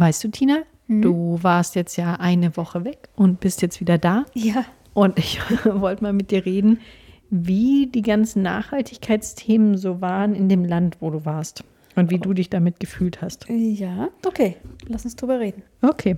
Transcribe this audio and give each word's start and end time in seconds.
Weißt 0.00 0.24
du, 0.24 0.28
Tina, 0.28 0.62
Hm? 0.86 1.02
du 1.02 1.38
warst 1.42 1.74
jetzt 1.74 1.96
ja 1.98 2.14
eine 2.14 2.56
Woche 2.56 2.84
weg 2.86 3.10
und 3.16 3.38
bist 3.40 3.60
jetzt 3.60 3.80
wieder 3.80 3.98
da. 3.98 4.24
Ja. 4.32 4.64
Und 4.94 5.18
ich 5.18 5.38
wollte 5.66 6.02
mal 6.02 6.14
mit 6.14 6.30
dir 6.30 6.46
reden, 6.46 6.80
wie 7.28 7.86
die 7.86 8.00
ganzen 8.00 8.40
Nachhaltigkeitsthemen 8.42 9.76
so 9.76 10.00
waren 10.00 10.34
in 10.34 10.48
dem 10.48 10.64
Land, 10.64 10.96
wo 11.00 11.10
du 11.10 11.26
warst. 11.26 11.64
Und 11.96 12.10
wie 12.10 12.18
du 12.18 12.32
dich 12.32 12.48
damit 12.48 12.80
gefühlt 12.80 13.20
hast. 13.20 13.46
Ja, 13.50 14.08
okay. 14.26 14.56
Lass 14.88 15.04
uns 15.04 15.16
drüber 15.16 15.38
reden. 15.38 15.62
Okay. 15.82 16.16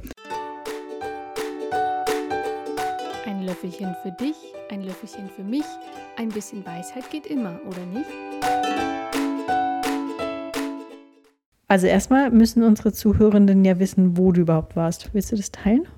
Ein 3.26 3.42
Löffelchen 3.42 3.96
für 4.04 4.12
dich, 4.12 4.36
ein 4.70 4.82
Löffelchen 4.84 5.28
für 5.34 5.42
mich. 5.42 5.64
Ein 6.18 6.28
bisschen 6.28 6.64
Weisheit 6.64 7.10
geht 7.10 7.26
immer, 7.26 7.58
oder 7.66 7.84
nicht? 7.86 8.06
Also 11.72 11.86
erstmal 11.86 12.30
müssen 12.30 12.62
unsere 12.64 12.92
Zuhörenden 12.92 13.64
ja 13.64 13.78
wissen, 13.78 14.18
wo 14.18 14.30
du 14.30 14.42
überhaupt 14.42 14.76
warst. 14.76 15.08
Willst 15.14 15.32
du 15.32 15.36
das 15.36 15.52
teilen? 15.52 15.88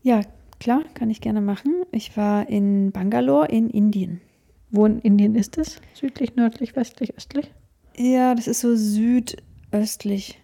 Ja, 0.00 0.22
klar, 0.58 0.80
kann 0.94 1.10
ich 1.10 1.20
gerne 1.20 1.42
machen. 1.42 1.82
Ich 1.92 2.16
war 2.16 2.48
in 2.48 2.92
Bangalore 2.92 3.46
in 3.48 3.68
Indien. 3.68 4.22
Wo 4.70 4.86
in 4.86 5.00
Indien 5.00 5.34
ist 5.34 5.58
es? 5.58 5.82
Südlich, 5.92 6.34
nördlich, 6.34 6.76
westlich, 6.76 7.14
östlich? 7.14 7.52
Ja, 7.94 8.34
das 8.34 8.46
ist 8.46 8.60
so 8.60 8.74
südöstlich. 8.74 10.40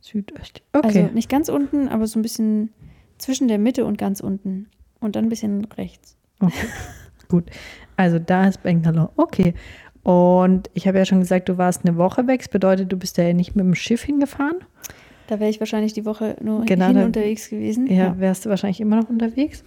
Südöstlich. 0.00 0.64
Okay. 0.72 1.02
Also 1.02 1.14
nicht 1.14 1.28
ganz 1.28 1.48
unten, 1.48 1.86
aber 1.86 2.08
so 2.08 2.18
ein 2.18 2.22
bisschen 2.22 2.70
zwischen 3.18 3.46
der 3.46 3.58
Mitte 3.58 3.84
und 3.84 3.98
ganz 3.98 4.18
unten. 4.18 4.66
Und 4.98 5.14
dann 5.14 5.26
ein 5.26 5.30
bisschen 5.30 5.64
rechts. 5.66 6.16
Okay, 6.40 6.66
gut. 7.28 7.44
Also 7.96 8.18
da 8.18 8.48
ist 8.48 8.64
Bangalore. 8.64 9.12
Okay. 9.14 9.54
Und 10.02 10.70
ich 10.74 10.88
habe 10.88 10.98
ja 10.98 11.04
schon 11.04 11.20
gesagt, 11.20 11.48
du 11.48 11.58
warst 11.58 11.84
eine 11.86 11.96
Woche 11.96 12.26
weg. 12.26 12.40
Das 12.40 12.48
bedeutet, 12.48 12.90
du 12.90 12.96
bist 12.96 13.18
ja 13.18 13.32
nicht 13.32 13.54
mit 13.54 13.64
dem 13.64 13.74
Schiff 13.74 14.02
hingefahren. 14.02 14.56
Da 15.26 15.38
wäre 15.40 15.50
ich 15.50 15.60
wahrscheinlich 15.60 15.92
die 15.92 16.04
Woche 16.06 16.36
nur 16.42 16.64
Genau, 16.64 16.86
hin 16.86 16.96
da- 16.96 17.04
unterwegs 17.04 17.48
gewesen. 17.50 17.86
Ja, 17.86 18.18
wärst 18.18 18.44
du 18.44 18.48
wahrscheinlich 18.50 18.80
immer 18.80 18.96
noch 18.96 19.08
unterwegs. 19.10 19.62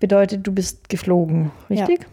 Bedeutet, 0.00 0.46
du 0.46 0.52
bist 0.52 0.88
geflogen, 0.88 1.50
Ja. 1.68 1.84
richtig? 1.84 2.06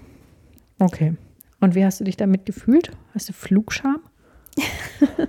Okay. 0.80 1.14
Und 1.60 1.74
wie 1.76 1.84
hast 1.84 2.00
du 2.00 2.04
dich 2.04 2.16
damit 2.18 2.46
gefühlt? 2.46 2.92
Hast 3.14 3.30
du 3.30 3.34
Flugscham? 3.34 3.98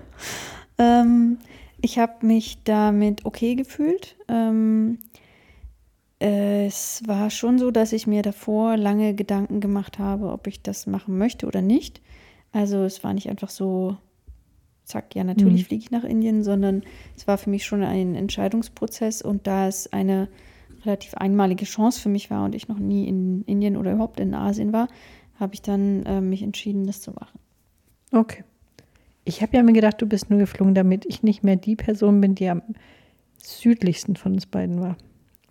Ähm, 0.78 1.38
ich 1.80 1.98
habe 1.98 2.24
mich 2.26 2.58
damit 2.64 3.24
okay 3.26 3.54
gefühlt. 3.56 4.16
Ähm, 4.28 4.98
es 6.20 7.02
war 7.06 7.30
schon 7.30 7.58
so, 7.58 7.70
dass 7.70 7.92
ich 7.92 8.06
mir 8.06 8.22
davor 8.22 8.76
lange 8.76 9.14
Gedanken 9.14 9.60
gemacht 9.60 9.98
habe, 9.98 10.30
ob 10.32 10.46
ich 10.46 10.62
das 10.62 10.86
machen 10.86 11.16
möchte 11.18 11.46
oder 11.46 11.62
nicht. 11.62 12.00
Also 12.52 12.78
es 12.84 13.04
war 13.04 13.14
nicht 13.14 13.28
einfach 13.30 13.50
so, 13.50 13.96
zack, 14.84 15.14
ja, 15.14 15.22
natürlich 15.24 15.62
Mhm. 15.62 15.66
fliege 15.66 15.82
ich 15.84 15.90
nach 15.90 16.04
Indien, 16.04 16.42
sondern 16.42 16.82
es 17.16 17.26
war 17.28 17.38
für 17.38 17.50
mich 17.50 17.64
schon 17.66 17.82
ein 17.84 18.14
Entscheidungsprozess 18.14 19.22
und 19.22 19.46
da 19.46 19.68
es 19.68 19.92
eine 19.92 20.28
relativ 20.84 21.14
einmalige 21.14 21.64
Chance 21.64 22.00
für 22.00 22.08
mich 22.08 22.30
war 22.30 22.44
und 22.44 22.54
ich 22.54 22.68
noch 22.68 22.78
nie 22.78 23.06
in 23.06 23.42
Indien 23.44 23.76
oder 23.76 23.92
überhaupt 23.92 24.20
in 24.20 24.34
Asien 24.34 24.72
war, 24.72 24.88
habe 25.38 25.54
ich 25.54 25.62
dann 25.62 26.04
äh, 26.06 26.20
mich 26.20 26.42
entschieden, 26.42 26.86
das 26.86 27.00
zu 27.00 27.12
machen. 27.12 27.38
Okay. 28.12 28.44
Ich 29.24 29.42
habe 29.42 29.56
ja 29.56 29.62
mir 29.62 29.72
gedacht, 29.74 30.00
du 30.00 30.06
bist 30.06 30.30
nur 30.30 30.38
geflogen, 30.38 30.74
damit 30.74 31.04
ich 31.06 31.22
nicht 31.22 31.44
mehr 31.44 31.56
die 31.56 31.76
Person 31.76 32.20
bin, 32.20 32.34
die 32.34 32.48
am 32.48 32.62
südlichsten 33.42 34.16
von 34.16 34.32
uns 34.32 34.46
beiden 34.46 34.80
war. 34.80 34.96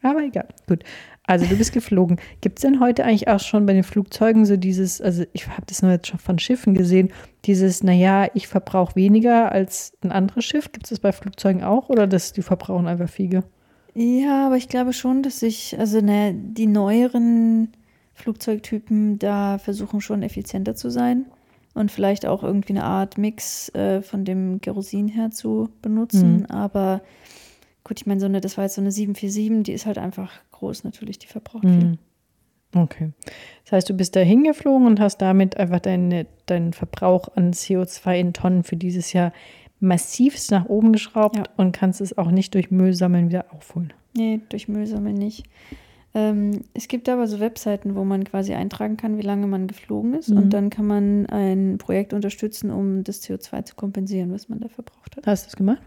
Aber 0.10 0.24
egal. 0.24 0.48
Gut. 0.68 0.84
Also 1.24 1.46
du 1.46 1.58
bist 1.58 1.74
geflogen. 1.74 2.18
Gibt 2.40 2.60
es 2.60 2.62
denn 2.62 2.80
heute 2.80 3.04
eigentlich 3.04 3.28
auch 3.28 3.42
schon 3.42 3.66
bei 3.66 3.74
den 3.74 3.84
Flugzeugen 3.84 4.46
so 4.46 4.56
dieses, 4.56 5.02
also 5.02 5.26
ich 5.34 5.48
habe 5.48 5.64
das 5.68 5.82
nur 5.82 5.92
jetzt 5.92 6.08
schon 6.08 6.20
von 6.20 6.40
Schiffen 6.40 6.74
gesehen, 6.74 7.12
dieses, 7.46 7.84
naja, 7.84 8.28
ich 8.34 8.48
verbrauche 8.48 8.96
weniger 8.96 9.52
als 9.52 9.92
ein 10.02 10.12
anderes 10.12 10.46
Schiff. 10.46 10.72
Gibt 10.72 10.86
es 10.86 10.92
das 10.92 11.00
bei 11.00 11.12
Flugzeugen 11.12 11.64
auch 11.64 11.90
oder 11.90 12.08
dass 12.08 12.32
die 12.32 12.42
verbrauchen 12.42 12.88
einfach 12.88 13.10
Fiege? 13.10 13.44
Ja, 13.94 14.46
aber 14.46 14.58
ich 14.58 14.70
glaube 14.70 14.94
schon, 14.94 15.22
dass 15.22 15.40
sich, 15.42 15.78
also 15.78 16.00
ne, 16.00 16.34
die 16.34 16.68
neueren 16.68 17.74
Flugzeugtypen 18.14 19.20
da 19.20 19.58
versuchen 19.58 20.02
schon 20.02 20.24
effizienter 20.24 20.76
zu 20.76 20.90
sein 20.90 21.26
und 21.74 21.92
vielleicht 21.92 22.26
auch 22.26 22.44
irgendwie 22.44 22.74
eine 22.74 22.84
Art 22.84 23.18
Mix 23.18 23.70
äh, 23.76 24.02
von 24.02 24.24
dem 24.24 24.62
Kerosin 24.62 25.08
her 25.08 25.32
zu 25.32 25.70
benutzen. 25.82 26.38
Mhm. 26.38 26.46
Aber 26.48 27.02
gut, 27.88 28.00
ich 28.02 28.06
meine, 28.06 28.20
so 28.20 28.26
eine, 28.26 28.42
das 28.42 28.58
war 28.58 28.66
jetzt 28.66 28.76
so 28.76 28.82
eine 28.82 28.92
747, 28.92 29.64
die 29.64 29.72
ist 29.74 29.86
halt 29.86 29.98
einfach 29.98 30.32
groß 30.52 30.84
natürlich, 30.84 31.20
die 31.20 31.28
verbraucht 31.28 31.64
viel. 31.64 31.72
Mhm. 31.72 31.98
Okay. 32.76 33.12
Das 33.64 33.72
heißt, 33.72 33.90
du 33.90 33.94
bist 33.94 34.16
da 34.16 34.20
hingeflogen 34.20 34.86
und 34.88 35.00
hast 35.00 35.20
damit 35.20 35.58
einfach 35.58 35.80
deine, 35.80 36.28
deinen 36.48 36.74
Verbrauch 36.74 37.30
an 37.36 37.54
CO2 37.54 38.20
in 38.20 38.34
Tonnen 38.34 38.64
für 38.64 38.76
dieses 38.76 39.14
Jahr 39.14 39.32
massivst 39.80 40.52
nach 40.52 40.66
oben 40.66 40.92
geschraubt 40.92 41.38
Ja. 41.38 41.44
und 41.56 41.72
kannst 41.72 42.02
es 42.02 42.18
auch 42.18 42.30
nicht 42.32 42.54
durch 42.56 42.70
Müllsammeln 42.72 43.30
wieder 43.30 43.54
aufholen. 43.54 43.94
Nee, 44.16 44.42
durch 44.50 44.68
Müll 44.68 44.86
sammeln 44.86 45.16
nicht. 45.16 45.46
Ähm, 46.14 46.64
es 46.74 46.88
gibt 46.88 47.08
aber 47.10 47.28
so 47.28 47.40
Webseiten, 47.40 47.96
wo 47.96 48.04
man 48.04 48.24
quasi 48.24 48.54
eintragen 48.54 48.98
kann, 48.98 49.18
wie 49.18 49.22
lange 49.22 49.46
man 49.48 49.68
geflogen 49.68 50.14
ist. 50.16 50.30
Mhm. 50.30 50.38
Und 50.38 50.50
dann 50.50 50.70
kann 50.70 50.88
man 50.88 51.26
ein 51.28 51.78
Projekt 51.78 52.12
unterstützen, 52.14 52.72
um 52.72 53.04
das 53.04 53.22
CO2 53.24 53.64
zu 53.66 53.76
kompensieren, 53.76 54.32
was 54.34 54.50
man 54.50 54.60
da 54.60 54.68
verbraucht 54.68 55.16
hat. 55.16 55.28
Hast 55.28 55.46
du 55.46 55.50
es 55.50 55.56
gemacht? 55.56 55.82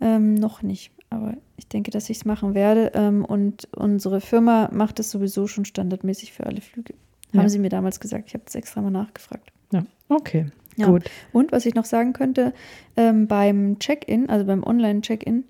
Ähm, 0.00 0.34
noch 0.34 0.62
nicht, 0.62 0.92
aber 1.10 1.34
ich 1.56 1.68
denke, 1.68 1.90
dass 1.90 2.10
ich 2.10 2.18
es 2.18 2.24
machen 2.24 2.54
werde. 2.54 2.92
Ähm, 2.94 3.24
und 3.24 3.68
unsere 3.74 4.20
Firma 4.20 4.68
macht 4.72 4.98
das 4.98 5.10
sowieso 5.10 5.46
schon 5.46 5.64
standardmäßig 5.64 6.32
für 6.32 6.46
alle 6.46 6.60
Flüge. 6.60 6.94
Ja. 7.32 7.40
Haben 7.40 7.48
sie 7.48 7.58
mir 7.58 7.68
damals 7.68 8.00
gesagt. 8.00 8.24
Ich 8.28 8.34
habe 8.34 8.44
das 8.44 8.54
extra 8.54 8.80
mal 8.82 8.90
nachgefragt. 8.90 9.52
Ja. 9.72 9.84
Okay. 10.08 10.46
Ja. 10.76 10.86
Gut. 10.86 11.04
Und 11.32 11.52
was 11.52 11.66
ich 11.66 11.74
noch 11.74 11.86
sagen 11.86 12.12
könnte, 12.12 12.52
ähm, 12.96 13.26
beim 13.26 13.78
Check-in, 13.78 14.28
also 14.28 14.44
beim 14.44 14.62
Online-Check-in, 14.62 15.44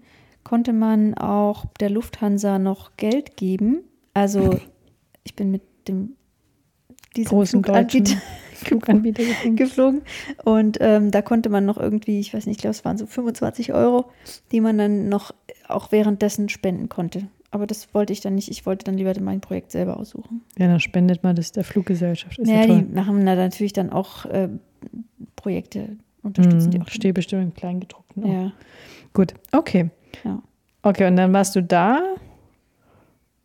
konnte 0.45 0.73
man 0.73 1.15
auch 1.15 1.67
der 1.81 1.91
Lufthansa 1.91 2.59
noch 2.59 2.97
Geld 2.97 3.37
geben. 3.37 3.81
Also 4.15 4.59
ich 5.25 5.35
bin 5.35 5.51
mit 5.51 5.63
dem 5.89 6.17
diesem 7.17 7.31
Großen 7.31 7.65
Fluganbieter 7.65 8.17
Fluganbieter 8.57 9.23
geflogen 9.55 10.03
und 10.45 10.79
ähm, 10.81 11.11
da 11.11 11.21
konnte 11.21 11.51
man 11.51 11.67
noch 11.67 11.77
irgendwie, 11.77 12.21
ich 12.21 12.33
weiß 12.33 12.47
nicht, 12.47 12.57
ich 12.57 12.63
glaube 12.63 12.73
es 12.73 12.85
waren 12.85 12.97
so 12.97 13.07
25 13.07 13.75
Euro, 13.75 14.07
die 14.51 14.61
man 14.61 14.79
dann 14.79 15.09
noch 15.09 15.35
auch 15.69 15.93
währenddessen 15.93 16.49
spenden 16.49 16.89
konnte. 16.89 17.29
Aber 17.51 17.67
das 17.67 17.95
wollte 17.95 18.13
ich 18.13 18.21
dann 18.21 18.35
nicht. 18.35 18.51
Ich 18.51 18.67
wollte 18.67 18.85
dann 18.85 18.99
lieber 18.99 19.13
mein 19.21 19.41
Projekt 19.41 19.71
selber 19.73 19.97
aussuchen. 19.99 20.43
Ja, 20.59 20.67
dann 20.67 20.81
spendet 20.81 21.23
man 21.23 21.37
das 21.37 21.53
der 21.53 21.65
Fluggesellschaft. 21.65 22.39
Ist 22.39 22.49
ja, 22.51 22.65
ja, 22.65 22.67
die 22.67 22.83
machen 22.93 23.25
da 23.25 23.35
natürlich 23.35 23.73
dann 23.73 23.91
auch 23.91 24.27
äh, 24.27 24.49
Projekte, 25.37 25.97
unterstützen 26.23 26.71
die 26.73 26.79
Mhm. 26.79 26.85
auch. 26.85 26.89
Steht 26.89 27.15
bestimmt 27.15 27.43
im 27.45 27.55
Kleingedruckten. 27.55 28.25
auch. 28.25 28.29
Ja, 28.29 28.53
Gut. 29.15 29.35
Okay. 29.53 29.91
ja. 30.25 30.43
Okay, 30.83 31.07
und 31.07 31.17
dann 31.17 31.33
warst 31.33 31.57
du 31.57 31.63
da. 31.63 32.01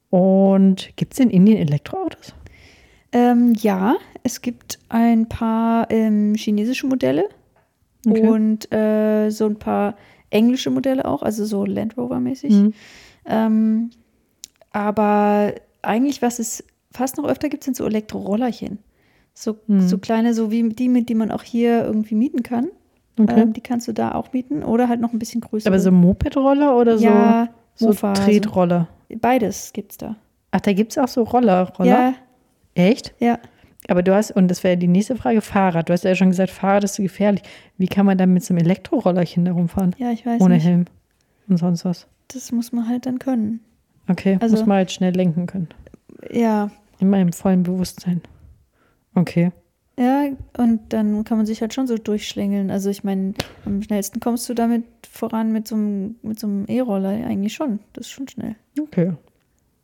Und 0.09 0.89
gibt 0.97 1.13
es 1.13 1.19
in 1.19 1.29
Indien 1.29 1.57
Elektroautos? 1.57 2.33
Ähm, 3.13 3.53
ja, 3.59 3.95
es 4.23 4.41
gibt 4.41 4.79
ein 4.89 5.27
paar 5.29 5.89
ähm, 5.91 6.33
chinesische 6.35 6.87
Modelle 6.87 7.25
Okay. 8.07 8.27
und 8.27 8.71
äh, 8.73 9.29
so 9.29 9.45
ein 9.45 9.57
paar 9.59 9.95
englische 10.31 10.69
Modelle 10.71 11.05
auch, 11.05 11.21
also 11.21 11.45
so 11.45 11.65
Land 11.65 11.95
Rover-mäßig. 11.97 12.51
Mhm. 12.51 12.73
Ähm, 13.25 13.89
aber 14.71 15.53
eigentlich, 15.81 16.21
was 16.21 16.39
es 16.39 16.63
fast 16.91 17.17
noch 17.17 17.25
öfter 17.25 17.49
gibt, 17.49 17.63
sind 17.63 17.75
so 17.75 17.85
Elektrorollerchen. 17.85 18.79
So, 19.33 19.57
Mhm. 19.67 19.81
so 19.87 19.97
kleine, 19.97 20.33
so 20.33 20.51
wie 20.51 20.67
die, 20.69 20.89
mit 20.89 21.09
die 21.09 21.15
man 21.15 21.31
auch 21.31 21.43
hier 21.43 21.83
irgendwie 21.85 22.15
mieten 22.15 22.43
kann. 22.43 22.67
Okay. 23.19 23.41
Ähm, 23.41 23.53
die 23.53 23.61
kannst 23.61 23.87
du 23.87 23.93
da 23.93 24.13
auch 24.13 24.33
mieten 24.33 24.63
oder 24.63 24.87
halt 24.89 24.99
noch 25.01 25.13
ein 25.13 25.19
bisschen 25.19 25.41
größer. 25.41 25.67
Aber 25.67 25.79
so 25.79 25.91
Mopedroller 25.91 26.75
oder 26.77 26.97
so, 26.97 27.03
ja, 27.05 27.49
so 27.75 27.87
Mofa, 27.87 28.13
Tretroller? 28.13 28.87
so, 29.09 29.15
beides 29.19 29.71
gibt's 29.73 29.97
da. 29.97 30.15
Ach, 30.51 30.61
da 30.61 30.73
gibt 30.73 30.91
es 30.91 30.97
auch 30.97 31.07
so 31.07 31.23
Roller. 31.23 31.71
Roller? 31.77 31.89
Ja, 31.89 32.13
Echt? 32.73 33.13
ja. 33.19 33.37
Aber 33.87 34.03
du 34.03 34.13
hast, 34.13 34.31
und 34.31 34.47
das 34.47 34.63
wäre 34.63 34.77
die 34.77 34.87
nächste 34.87 35.15
Frage, 35.15 35.41
Fahrrad. 35.41 35.89
Du 35.89 35.93
hast 35.93 36.03
ja 36.03 36.15
schon 36.15 36.29
gesagt, 36.29 36.51
Fahrrad 36.51 36.83
ist 36.83 36.95
so 36.95 37.03
gefährlich. 37.03 37.41
Wie 37.77 37.87
kann 37.87 38.05
man 38.05 38.17
dann 38.17 38.33
mit 38.33 38.43
so 38.43 38.53
einem 38.53 38.63
Elektrorollerchen 38.63 39.45
da 39.45 39.51
rumfahren? 39.53 39.95
Ja, 39.97 40.11
ich 40.11 40.25
weiß 40.25 40.41
Ohne 40.41 40.55
nicht. 40.55 40.65
Helm 40.65 40.85
und 41.47 41.57
sonst 41.57 41.83
was. 41.85 42.07
Das 42.27 42.51
muss 42.51 42.71
man 42.71 42.87
halt 42.87 43.05
dann 43.05 43.19
können. 43.19 43.59
Okay, 44.07 44.37
Also- 44.39 44.55
muss 44.57 44.65
man 44.65 44.77
halt 44.77 44.91
schnell 44.91 45.13
lenken 45.13 45.47
können. 45.47 45.69
Ja, 46.31 46.69
Immer 46.99 47.19
im 47.19 47.33
vollen 47.33 47.63
Bewusstsein. 47.63 48.21
Okay. 49.15 49.51
ja, 49.99 50.25
und 50.57 50.81
dann 50.93 51.23
kann 51.23 51.37
man 51.37 51.45
sich 51.47 51.61
halt 51.61 51.73
schon 51.73 51.87
so 51.87 51.97
durchschlängeln. 51.97 52.69
Also 52.69 52.89
ich 52.91 53.03
meine, 53.03 53.33
am 53.65 53.81
schnellsten 53.81 54.19
kommst 54.19 54.47
du 54.47 54.53
damit 54.53 54.83
voran 55.09 55.51
mit 55.51 55.67
so 55.67 55.75
einem, 55.75 56.15
mit 56.21 56.39
so 56.39 56.45
einem 56.47 56.65
E-Roller 56.67 57.09
eigentlich 57.09 57.53
schon. 57.55 57.79
Das 57.93 58.05
ist 58.05 58.11
schon 58.11 58.27
schnell. 58.27 58.55
Okay. 58.79 59.13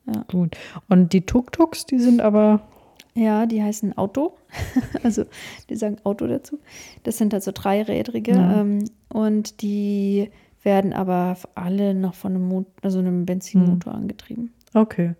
Ja. 0.06 0.24
Gut. 0.28 0.56
Und 0.88 1.12
die 1.12 1.22
Tuk-Tuks, 1.26 1.86
die 1.86 1.98
sind 1.98 2.20
aber. 2.20 2.62
Ja, 3.18 3.46
die 3.46 3.62
heißen 3.62 3.96
Auto. 3.98 4.36
also 5.02 5.24
die 5.68 5.76
sagen 5.76 5.96
Auto 6.04 6.26
dazu. 6.26 6.58
Das 7.02 7.18
sind 7.18 7.32
halt 7.32 7.42
so 7.42 7.50
dreirädrige. 7.52 8.32
Ja. 8.32 8.60
Ähm, 8.60 8.84
und 9.12 9.60
die 9.62 10.30
werden 10.62 10.92
aber 10.92 11.36
alle 11.54 11.94
noch 11.94 12.14
von 12.14 12.34
einem, 12.34 12.48
Mot 12.48 12.66
also 12.82 12.98
einem 12.98 13.26
Benzinmotor 13.26 13.92
Hm. 13.92 14.00
angetrieben. 14.00 14.52
Okay. 14.74 15.14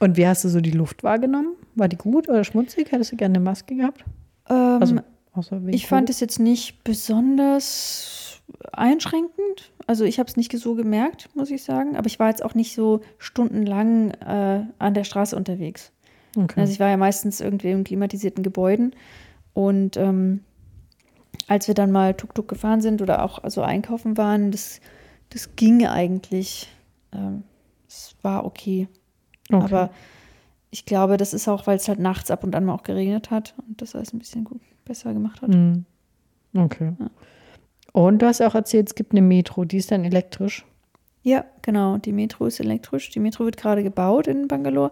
Und 0.00 0.16
wie 0.16 0.26
hast 0.26 0.44
du 0.44 0.48
so 0.48 0.60
die 0.60 0.70
Luft 0.70 1.04
wahrgenommen? 1.04 1.54
War 1.74 1.88
die 1.88 1.96
gut 1.96 2.28
oder 2.28 2.44
schmutzig? 2.44 2.92
Hättest 2.92 3.12
du 3.12 3.16
gerne 3.16 3.36
eine 3.36 3.44
Maske 3.44 3.76
gehabt? 3.76 4.04
Ähm, 4.48 5.02
Also, 5.36 5.58
ich 5.68 5.86
fand 5.86 6.10
es 6.10 6.20
jetzt 6.20 6.38
nicht 6.38 6.84
besonders 6.84 8.40
einschränkend. 8.72 9.72
Also 9.86 10.04
ich 10.04 10.18
habe 10.18 10.28
es 10.28 10.36
nicht 10.36 10.56
so 10.56 10.74
gemerkt, 10.74 11.28
muss 11.34 11.50
ich 11.50 11.62
sagen. 11.64 11.96
Aber 11.96 12.06
ich 12.06 12.18
war 12.18 12.28
jetzt 12.28 12.44
auch 12.44 12.54
nicht 12.54 12.74
so 12.74 13.00
stundenlang 13.18 14.10
äh, 14.12 14.64
an 14.78 14.94
der 14.94 15.04
Straße 15.04 15.34
unterwegs. 15.36 15.92
Okay. 16.36 16.60
Also 16.60 16.72
ich 16.72 16.80
war 16.80 16.88
ja 16.88 16.96
meistens 16.96 17.40
irgendwie 17.40 17.70
in 17.70 17.84
klimatisierten 17.84 18.42
Gebäuden. 18.42 18.94
Und 19.52 19.96
ähm, 19.96 20.40
als 21.46 21.68
wir 21.68 21.74
dann 21.74 21.92
mal 21.92 22.14
Tuk-Tuk 22.14 22.48
gefahren 22.48 22.80
sind 22.80 23.02
oder 23.02 23.24
auch 23.24 23.42
also 23.42 23.62
einkaufen 23.62 24.16
waren, 24.16 24.50
das, 24.50 24.80
das 25.30 25.56
ging 25.56 25.86
eigentlich. 25.86 26.68
Ähm, 27.12 27.44
es 27.88 28.16
war 28.22 28.44
okay. 28.44 28.88
okay. 29.52 29.64
Aber 29.64 29.90
ich 30.70 30.86
glaube, 30.86 31.16
das 31.16 31.34
ist 31.34 31.46
auch, 31.46 31.66
weil 31.66 31.76
es 31.76 31.88
halt 31.88 32.00
nachts 32.00 32.30
ab 32.30 32.42
und 32.42 32.56
an 32.56 32.64
mal 32.64 32.74
auch 32.74 32.82
geregnet 32.82 33.30
hat 33.30 33.54
und 33.68 33.80
das 33.80 33.94
alles 33.94 34.12
ein 34.12 34.18
bisschen 34.18 34.44
gut, 34.44 34.60
besser 34.84 35.12
gemacht 35.12 35.40
hat. 35.42 35.50
Mhm. 35.50 35.84
Okay. 36.56 36.92
Ja. 36.98 37.10
Und 37.92 38.22
du 38.22 38.26
hast 38.26 38.42
auch 38.42 38.56
erzählt, 38.56 38.88
es 38.88 38.96
gibt 38.96 39.12
eine 39.12 39.22
Metro, 39.22 39.64
die 39.64 39.76
ist 39.76 39.92
dann 39.92 40.04
elektrisch. 40.04 40.64
Ja, 41.22 41.44
genau. 41.62 41.96
Die 41.96 42.12
Metro 42.12 42.46
ist 42.46 42.60
elektrisch. 42.60 43.10
Die 43.10 43.20
Metro 43.20 43.44
wird 43.44 43.56
gerade 43.56 43.82
gebaut 43.82 44.26
in 44.26 44.48
Bangalore. 44.48 44.90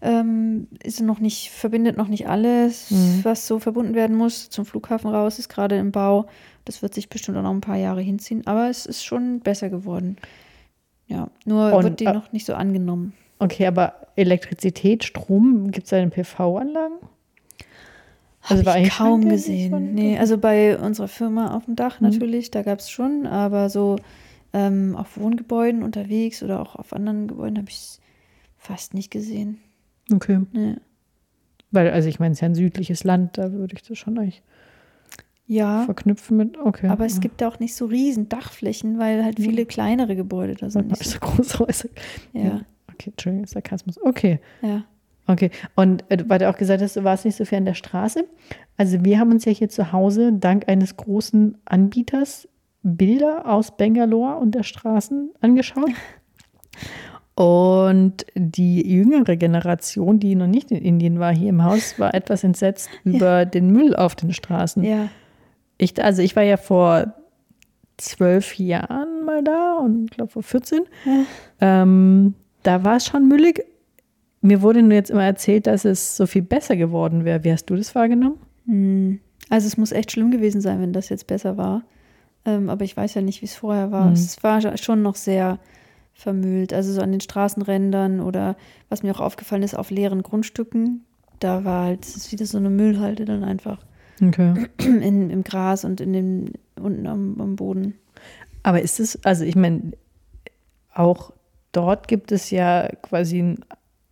Ähm, 0.00 0.68
ist 0.82 1.00
noch 1.00 1.18
nicht, 1.18 1.50
verbindet 1.50 1.96
noch 1.96 2.06
nicht 2.08 2.28
alles, 2.28 2.90
Mhm. 2.90 3.20
was 3.24 3.46
so 3.48 3.58
verbunden 3.58 3.94
werden 3.94 4.16
muss. 4.16 4.48
Zum 4.48 4.64
Flughafen 4.64 5.10
raus 5.10 5.38
ist 5.40 5.48
gerade 5.48 5.76
im 5.76 5.90
Bau. 5.90 6.26
Das 6.64 6.82
wird 6.82 6.94
sich 6.94 7.08
bestimmt 7.08 7.36
auch 7.38 7.42
noch 7.42 7.50
ein 7.52 7.60
paar 7.60 7.76
Jahre 7.78 8.00
hinziehen. 8.00 8.46
Aber 8.46 8.68
es 8.70 8.86
ist 8.86 9.02
schon 9.04 9.40
besser 9.40 9.70
geworden. 9.70 10.16
Ja, 11.08 11.30
nur 11.44 11.72
Und, 11.72 11.82
wird 11.84 12.00
die 12.00 12.04
äh, 12.04 12.12
noch 12.12 12.30
nicht 12.32 12.46
so 12.46 12.54
angenommen. 12.54 13.12
Okay, 13.40 13.66
aber 13.66 13.94
Elektrizität, 14.16 15.04
Strom, 15.04 15.70
gibt 15.70 15.84
es 15.86 15.90
da 15.90 15.96
eine 15.96 16.10
PV-Anlagen? 16.10 16.96
Habe 18.42 18.64
war 18.66 18.78
ich 18.78 18.90
kaum 18.90 19.28
gesehen. 19.28 19.94
Nee, 19.94 20.16
also 20.18 20.38
bei 20.38 20.78
unserer 20.78 21.08
Firma 21.08 21.54
auf 21.56 21.64
dem 21.64 21.76
Dach 21.76 22.00
Mhm. 22.00 22.08
natürlich, 22.08 22.50
da 22.50 22.62
gab 22.62 22.78
es 22.78 22.90
schon, 22.90 23.26
aber 23.26 23.68
so 23.68 23.96
ähm, 24.52 24.96
auf 24.96 25.18
Wohngebäuden 25.18 25.82
unterwegs 25.82 26.42
oder 26.42 26.60
auch 26.60 26.76
auf 26.76 26.92
anderen 26.92 27.26
Gebäuden 27.28 27.58
habe 27.58 27.68
ich 27.68 27.76
es 27.76 28.00
fast 28.56 28.94
nicht 28.94 29.10
gesehen. 29.10 29.58
Okay. 30.12 30.40
Nee. 30.52 30.76
Weil, 31.70 31.90
also 31.90 32.08
ich 32.08 32.18
meine, 32.18 32.32
es 32.32 32.38
ist 32.38 32.42
ja 32.42 32.48
ein 32.48 32.54
südliches 32.54 33.04
Land, 33.04 33.36
da 33.38 33.52
würde 33.52 33.74
ich 33.76 33.82
das 33.82 33.98
schon 33.98 34.18
eigentlich 34.18 34.42
Ja, 35.46 35.82
verknüpfen 35.84 36.36
mit, 36.36 36.58
okay. 36.58 36.88
aber 36.88 37.04
es 37.04 37.14
ja. 37.14 37.20
gibt 37.20 37.42
auch 37.42 37.58
nicht 37.58 37.74
so 37.74 37.86
riesen 37.86 38.28
Dachflächen, 38.28 38.98
weil 38.98 39.22
halt 39.24 39.38
viele 39.38 39.66
kleinere 39.66 40.16
Gebäude 40.16 40.54
da 40.54 40.70
sind. 40.70 40.88
Nicht 40.88 41.04
so 41.04 41.18
große 41.20 41.58
Häuser. 41.58 41.88
Ja, 42.32 42.62
Okay, 42.94 43.10
Entschuldigung, 43.10 43.46
Sarkasmus. 43.46 44.00
Okay. 44.02 44.40
ja. 44.62 44.84
Okay, 45.30 45.50
und 45.76 46.10
äh, 46.10 46.24
weil 46.26 46.38
du 46.38 46.48
auch 46.48 46.56
gesagt 46.56 46.82
hast, 46.82 46.96
du 46.96 47.04
warst 47.04 47.26
nicht 47.26 47.36
so 47.36 47.44
viel 47.44 47.58
an 47.58 47.66
der 47.66 47.74
Straße. 47.74 48.24
Also 48.78 49.04
wir 49.04 49.18
haben 49.18 49.30
uns 49.30 49.44
ja 49.44 49.52
hier 49.52 49.68
zu 49.68 49.92
Hause 49.92 50.32
dank 50.32 50.68
eines 50.70 50.96
großen 50.96 51.58
Anbieters 51.66 52.48
Bilder 52.82 53.46
aus 53.46 53.76
Bangalore 53.76 54.38
und 54.38 54.54
der 54.54 54.62
Straßen 54.62 55.30
angeschaut. 55.40 55.90
Und 57.38 58.26
die 58.34 58.84
jüngere 58.84 59.36
Generation, 59.36 60.18
die 60.18 60.34
noch 60.34 60.48
nicht 60.48 60.72
in 60.72 60.78
Indien 60.78 61.20
war, 61.20 61.32
hier 61.32 61.50
im 61.50 61.62
Haus, 61.62 61.96
war 61.96 62.12
etwas 62.12 62.42
entsetzt 62.42 62.90
über 63.04 63.46
den 63.46 63.70
Müll 63.70 63.94
auf 63.94 64.16
den 64.16 64.32
Straßen. 64.32 64.82
Ja, 64.82 65.08
Ich, 65.76 66.02
also 66.02 66.20
ich 66.20 66.34
war 66.34 66.42
ja 66.42 66.56
vor 66.56 67.14
zwölf 67.96 68.58
Jahren 68.58 69.24
mal 69.24 69.44
da 69.44 69.74
und 69.74 70.06
ich 70.06 70.10
glaube 70.10 70.32
vor 70.32 70.42
14. 70.42 70.80
Ähm, 71.60 72.34
da 72.64 72.82
war 72.82 72.96
es 72.96 73.06
schon 73.06 73.28
müllig. 73.28 73.64
Mir 74.40 74.60
wurde 74.60 74.82
nur 74.82 74.94
jetzt 74.94 75.10
immer 75.10 75.24
erzählt, 75.24 75.68
dass 75.68 75.84
es 75.84 76.16
so 76.16 76.26
viel 76.26 76.42
besser 76.42 76.74
geworden 76.74 77.24
wäre. 77.24 77.44
Wie 77.44 77.52
hast 77.52 77.66
du 77.66 77.76
das 77.76 77.94
wahrgenommen? 77.94 78.38
Hm. 78.66 79.20
Also 79.48 79.68
es 79.68 79.76
muss 79.76 79.92
echt 79.92 80.10
schlimm 80.10 80.32
gewesen 80.32 80.60
sein, 80.60 80.80
wenn 80.80 80.92
das 80.92 81.08
jetzt 81.08 81.28
besser 81.28 81.56
war. 81.56 81.84
Ähm, 82.44 82.68
aber 82.68 82.84
ich 82.84 82.96
weiß 82.96 83.14
ja 83.14 83.22
nicht, 83.22 83.42
wie 83.42 83.46
es 83.46 83.54
vorher 83.54 83.92
war. 83.92 84.06
Mhm. 84.06 84.14
Es 84.14 84.42
war 84.42 84.60
schon 84.76 85.02
noch 85.02 85.14
sehr 85.14 85.60
vermüllt. 86.18 86.72
Also 86.72 86.92
so 86.92 87.00
an 87.00 87.12
den 87.12 87.20
Straßenrändern 87.20 88.20
oder 88.20 88.56
was 88.88 89.02
mir 89.04 89.14
auch 89.14 89.20
aufgefallen 89.20 89.62
ist, 89.62 89.74
auf 89.78 89.90
leeren 89.90 90.22
Grundstücken. 90.24 91.04
Da 91.38 91.64
war 91.64 91.84
halt, 91.84 92.04
es 92.04 92.16
ist 92.16 92.32
wieder 92.32 92.44
so 92.44 92.58
eine 92.58 92.70
Müllhalde 92.70 93.24
dann 93.24 93.44
einfach 93.44 93.78
Okay. 94.20 94.66
in, 94.78 95.30
im 95.30 95.44
Gras 95.44 95.84
und 95.84 96.00
in 96.00 96.12
den, 96.12 96.52
unten 96.80 97.06
am, 97.06 97.40
am 97.40 97.54
Boden. 97.54 97.94
Aber 98.64 98.82
ist 98.82 98.98
es, 98.98 99.24
also 99.24 99.44
ich 99.44 99.54
meine, 99.54 99.92
auch 100.92 101.32
dort 101.70 102.08
gibt 102.08 102.32
es 102.32 102.50
ja 102.50 102.88
quasi 103.02 103.38
ein 103.40 103.58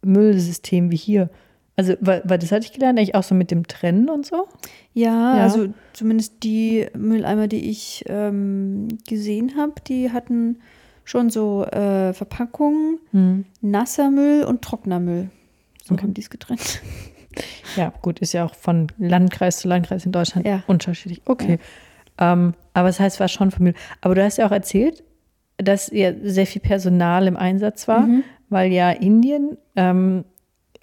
Müllsystem 0.03 0.93
wie 0.93 0.97
hier. 0.97 1.29
Also, 1.75 1.95
weil, 2.01 2.23
weil 2.25 2.39
das 2.39 2.53
hatte 2.53 2.65
ich 2.67 2.73
gelernt, 2.73 2.99
eigentlich 3.01 3.17
auch 3.17 3.25
so 3.25 3.35
mit 3.35 3.51
dem 3.51 3.67
Trennen 3.67 4.09
und 4.09 4.25
so. 4.25 4.47
Ja, 4.95 5.37
Ja. 5.39 5.43
also 5.43 5.67
zumindest 5.93 6.45
die 6.45 6.87
Mülleimer, 6.97 7.49
die 7.49 7.69
ich 7.69 8.05
ähm, 8.07 8.87
gesehen 9.09 9.57
habe, 9.59 9.75
die 9.89 10.13
hatten 10.13 10.59
schon 11.07 11.31
so 11.31 11.65
äh, 11.65 12.13
Verpackungen, 12.13 13.47
nasser 13.63 14.11
Müll 14.11 14.45
und 14.45 14.61
trockener 14.61 15.01
Müll. 15.01 15.31
So 15.83 15.95
Okay. 15.95 16.03
haben 16.03 16.13
die 16.15 16.21
es 16.21 16.29
getrennt. 16.31 16.83
Ja, 17.77 17.93
gut, 18.03 18.19
ist 18.21 18.33
ja 18.33 18.45
auch 18.45 18.55
von 18.55 18.89
Landkreis 18.99 19.59
zu 19.59 19.69
Landkreis 19.69 20.05
in 20.05 20.13
Deutschland 20.13 20.47
Ja. 20.47 20.63
unterschiedlich. 20.67 21.23
Okay. 21.27 21.59
Ähm, 22.19 22.55
aber 22.75 22.89
das 22.89 22.99
heißt, 22.99 23.17
es 23.17 23.21
war 23.21 23.29
schon 23.29 23.51
vermüllt. 23.51 23.77
Aber 24.01 24.15
du 24.15 24.23
hast 24.25 24.39
ja 24.39 24.47
auch 24.47 24.53
erzählt, 24.53 25.05
dass 25.59 25.91
ja 25.93 26.13
sehr 26.23 26.47
viel 26.47 26.61
Personal 26.63 27.27
im 27.27 27.37
Einsatz 27.37 27.87
war, 27.89 28.07
Mhm. 28.07 28.25
weil 28.49 28.73
ja 28.73 28.91
Indien, 28.91 29.57
ähm, 29.77 30.25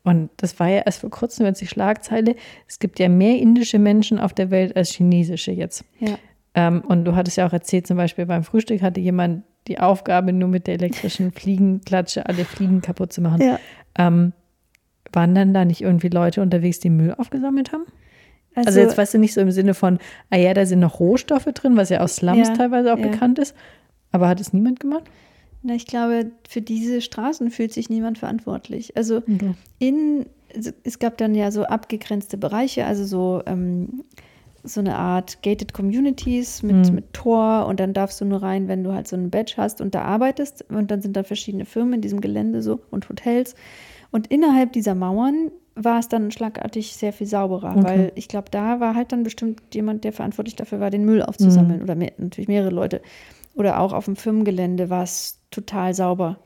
und 0.03 0.29
das 0.37 0.59
war 0.59 0.67
ja 0.69 0.81
erst 0.85 0.99
vor 1.01 1.09
kurzem 1.09 1.45
jetzt 1.47 1.59
die 1.61 1.67
Schlagzeile, 1.67 2.35
es 2.67 2.79
gibt 2.79 2.99
ja 2.99 3.09
mehr 3.09 3.37
indische 3.39 3.79
Menschen 3.79 4.19
auf 4.19 4.33
der 4.33 4.51
Welt 4.51 4.75
als 4.77 4.91
chinesische 4.91 5.51
jetzt. 5.51 5.83
Ja. 5.99 6.17
Ähm, 6.55 6.81
und 6.87 7.03
du 7.05 7.15
hattest 7.15 7.37
ja 7.37 7.47
auch 7.47 7.53
erzählt, 7.53 7.87
zum 7.87 7.97
Beispiel 7.97 8.25
beim 8.25 8.43
Frühstück 8.43 8.81
hatte 8.81 8.99
jemand 8.99 9.43
die 9.68 9.80
Aufgabe, 9.80 10.33
nur 10.33 10.50
mit 10.50 10.68
der 10.68 10.75
elektrischen 10.75 11.31
Fliegenklatsche 11.31 12.25
alle 12.25 12.45
Fliegen 12.45 12.81
kaputt 12.81 13.13
zu 13.13 13.21
machen. 13.21 13.42
Ja. 13.42 13.60
Ähm, 13.98 14.33
waren 15.12 15.36
dann 15.36 15.54
da 15.54 15.63
nicht 15.65 15.81
irgendwie 15.81 16.10
Leute 16.10 16.42
unterwegs, 16.42 16.80
die 16.80 16.89
Müll 16.89 17.13
aufgesammelt 17.18 17.71
haben? 17.71 17.86
Also, 18.56 18.68
Also, 18.68 18.80
jetzt 18.81 18.98
weißt 18.98 19.13
du 19.15 19.18
nicht 19.19 19.33
so 19.33 19.42
im 19.42 19.51
Sinne 19.51 19.74
von, 19.74 20.00
ah 20.30 20.38
ja, 20.38 20.54
da 20.54 20.65
sind 20.65 20.80
noch 20.80 21.00
Rohstoffe 21.00 21.45
drin, 21.45 21.75
was 21.77 21.89
ja 21.89 22.01
aus 22.01 22.18
Slums 22.18 22.50
Ja, 22.50 22.54
teilweise 22.56 22.94
auch 22.94 23.00
ja. 23.00 23.07
bekannt 23.07 23.39
ist. 23.39 23.56
Aber 24.12 24.27
hat 24.27 24.39
es 24.39 24.54
niemand 24.54 24.80
gemacht? 24.80 25.04
na, 25.66 25.75
ich 25.75 25.88
glaube, 25.88 26.31
für 26.48 26.62
diese 26.62 27.00
Straßen 27.01 27.50
fühlt 27.50 27.71
sich 27.74 27.89
niemand 27.89 28.18
verantwortlich. 28.18 28.98
Also 28.98 29.18
Okay. 29.18 29.54
in, 29.80 30.25
also 30.54 30.71
es 30.83 31.00
gab 31.00 31.18
dann 31.18 31.36
ja 31.36 31.51
so 31.51 31.63
abgegrenzte 31.63 32.38
Bereiche, 32.38 32.86
also 32.86 33.06
so, 33.06 33.42
ähm, 33.45 34.04
so 34.63 34.80
eine 34.80 34.95
Art 34.95 35.42
gated 35.44 35.74
communities 35.74 36.63
mit, 36.63 36.89
Mhm. 36.89 36.95
mit 36.95 37.13
Tor 37.13 37.65
und 37.68 37.80
dann 37.80 37.94
darfst 37.94 38.21
du 38.21 38.25
nur 38.25 38.42
rein, 38.42 38.68
wenn 38.68 38.83
du 38.83 38.94
halt 38.94 39.07
so 39.07 39.15
ein 39.15 39.30
Badge 39.30 39.56
hast 39.57 39.81
und 39.81 39.94
da 39.94 40.04
arbeitest 40.04 40.65
und 40.69 40.89
dann 40.92 41.01
sind 41.01 41.15
da 41.18 41.24
verschiedene 41.24 41.65
Firmen 41.65 41.95
in 41.95 42.01
diesem 42.01 42.21
Gelände 42.21 42.62
so 42.62 42.80
und 42.92 43.09
Hotels 43.09 43.56
und 44.11 44.28
innerhalb 44.28 44.71
dieser 44.73 44.95
Mauern 44.95 45.52
war 45.76 45.99
es 45.99 46.07
dann 46.07 46.30
schlagartig 46.31 46.95
sehr 46.95 47.11
viel 47.14 47.26
sauberer, 47.28 47.73
Okay. 47.78 47.83
weil 47.83 48.11
ich 48.16 48.28
glaube, 48.28 48.49
da 48.52 48.80
war 48.80 48.94
halt 48.95 49.11
dann 49.11 49.23
bestimmt 49.23 49.59
jemand, 49.73 50.04
der 50.04 50.14
verantwortlich 50.14 50.56
dafür 50.56 50.80
war, 50.80 50.92
den 50.92 51.04
Müll 51.04 51.23
aufzusammeln 51.23 51.78
Mhm. 51.80 51.83
oder 51.83 51.95
mehr, 51.95 52.11
natürlich 52.18 52.47
mehrere 52.47 52.69
Leute. 52.69 53.02
Oder 53.56 53.80
auch 53.80 53.92
auf 53.92 54.06
dem 54.06 54.16
Firmengelände 54.16 54.90
war 54.92 55.04
es 55.04 55.40
total 55.49 55.94
sauber. 55.95 56.37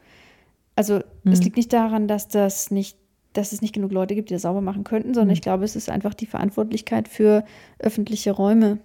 Also 0.78 1.02
es 1.26 1.40
Mhm. 1.40 1.44
liegt 1.44 1.58
nicht 1.58 1.74
daran, 1.74 2.08
dass 2.08 2.30
das 2.30 2.72
nicht, 2.72 2.98
dass 3.38 3.52
es 3.54 3.62
nicht 3.62 3.74
genug 3.74 3.92
Leute 3.92 4.16
gibt, 4.16 4.30
die 4.30 4.34
das 4.34 4.42
sauber 4.44 4.62
machen 4.62 4.84
könnten, 4.84 5.14
sondern 5.14 5.28
Mhm. 5.30 5.34
ich 5.34 5.42
glaube, 5.42 5.64
es 5.66 5.76
ist 5.76 5.90
einfach 5.90 6.14
die 6.14 6.26
Verantwortlichkeit 6.26 7.08
für 7.08 7.44
öffentliche 7.80 8.32
Räume. 8.32 8.80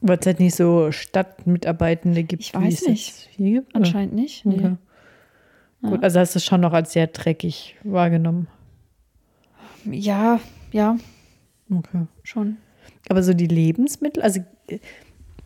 Weil 0.00 0.18
es 0.18 0.26
halt 0.26 0.40
nicht 0.40 0.54
so 0.56 0.90
Stadtmitarbeitende 0.92 2.24
gibt, 2.24 2.42
Ich 2.42 2.52
wie 2.54 2.58
weiß 2.58 2.82
es 2.82 2.88
nicht. 2.88 3.28
hier 3.36 3.60
gibt? 3.60 3.74
Anscheinend 3.74 4.14
nicht. 4.14 4.44
Nee. 4.44 4.56
Okay. 4.56 4.76
Gut, 5.82 6.02
also 6.04 6.20
hast 6.20 6.34
du 6.34 6.38
es 6.38 6.44
schon 6.44 6.60
noch 6.60 6.72
als 6.72 6.92
sehr 6.92 7.06
dreckig 7.08 7.76
wahrgenommen. 7.82 8.46
Ja, 9.84 10.38
ja, 10.72 10.96
Okay. 11.70 12.06
schon. 12.22 12.56
Aber 13.08 13.22
so 13.22 13.32
die 13.34 13.46
Lebensmittel, 13.46 14.22
also 14.22 14.40
äh, 14.68 14.78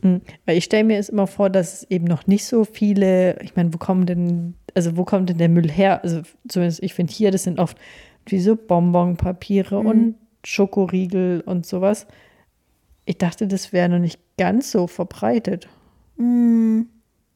mh, 0.02 0.20
weil 0.44 0.58
ich 0.58 0.64
stelle 0.64 0.84
mir 0.84 0.98
es 0.98 1.08
immer 1.08 1.26
vor, 1.26 1.48
dass 1.48 1.82
es 1.82 1.90
eben 1.90 2.04
noch 2.04 2.26
nicht 2.26 2.44
so 2.44 2.64
viele, 2.64 3.40
ich 3.42 3.56
meine, 3.56 3.72
wo 3.72 3.78
kommen 3.78 4.04
denn, 4.06 4.54
also 4.74 4.96
wo 4.96 5.04
kommt 5.04 5.30
denn 5.30 5.38
der 5.38 5.48
Müll 5.48 5.70
her? 5.70 6.02
Also 6.02 6.22
zumindest 6.48 6.82
ich 6.82 6.92
finde 6.94 7.12
hier, 7.12 7.30
das 7.30 7.44
sind 7.44 7.58
oft 7.58 7.78
wie 8.26 8.40
so 8.40 8.56
Bonbonpapiere 8.56 9.80
Mhm. 9.80 9.86
und 9.86 10.14
Schokoriegel 10.44 11.42
und 11.46 11.66
sowas. 11.66 12.06
Ich 13.04 13.18
dachte, 13.18 13.46
das 13.46 13.72
wäre 13.72 13.88
noch 13.88 13.98
nicht 13.98 14.18
ganz 14.38 14.70
so 14.72 14.86
verbreitet. 14.86 15.68
Mm, 16.16 16.82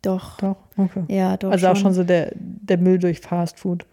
doch. 0.02 0.38
Doch, 0.38 0.56
okay. 0.76 1.04
Ja, 1.08 1.36
doch. 1.36 1.50
also 1.50 1.68
auch 1.68 1.76
schon 1.76 1.92
so 1.92 2.02
der, 2.04 2.32
der 2.34 2.78
Müll 2.78 2.98
durch 2.98 3.20
Fastfood. 3.20 3.86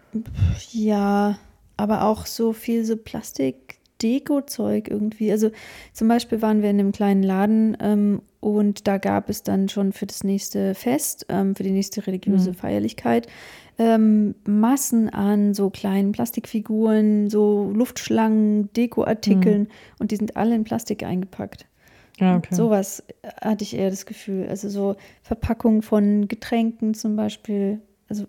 Ja, 0.72 1.38
aber 1.77 2.04
auch 2.06 2.25
so 2.25 2.54
viel 2.54 2.84
so 2.86 2.96
Plastik-Deko-Zeug 2.96 4.88
irgendwie. 4.89 5.32
Also 5.32 5.51
zum 5.94 6.08
Beispiel 6.08 6.42
waren 6.42 6.62
wir 6.62 6.70
in 6.70 6.80
einem 6.80 6.92
kleinen 6.92 7.24
Laden 7.24 7.77
ähm, 7.80 8.22
und 8.39 8.88
da 8.88 8.98
gab 8.98 9.30
es 9.30 9.44
dann 9.44 9.70
schon 9.70 9.94
für 9.94 10.06
das 10.06 10.24
nächste 10.24 10.74
Fest, 10.75 11.25
ähm, 11.30 11.56
für 11.56 11.63
die 11.63 11.72
nächste 11.72 12.06
religiöse 12.08 12.51
Mhm. 12.51 12.56
Feierlichkeit, 12.56 13.27
ähm, 13.77 14.36
Massen 14.46 15.10
an 15.10 15.53
so 15.53 15.69
kleinen 15.69 16.12
Plastikfiguren, 16.12 17.29
so 17.29 17.72
Luftschlangen, 17.74 18.72
Dekoartikeln 18.74 19.67
und 20.00 20.12
die 20.12 20.15
sind 20.15 20.36
alle 20.36 20.55
in 20.55 20.63
Plastik 20.63 21.03
eingepackt. 21.03 21.65
Ja, 22.19 22.38
okay. 22.38 22.55
Sowas 22.55 23.03
hatte 23.41 23.63
ich 23.63 23.75
eher 23.75 23.91
das 23.91 24.07
Gefühl. 24.07 24.48
Also 24.50 24.69
so 24.69 24.96
Verpackung 25.22 25.84
von 25.84 26.27
Getränken 26.27 26.96
zum 26.96 27.15
Beispiel, 27.15 27.79
also 28.10 28.25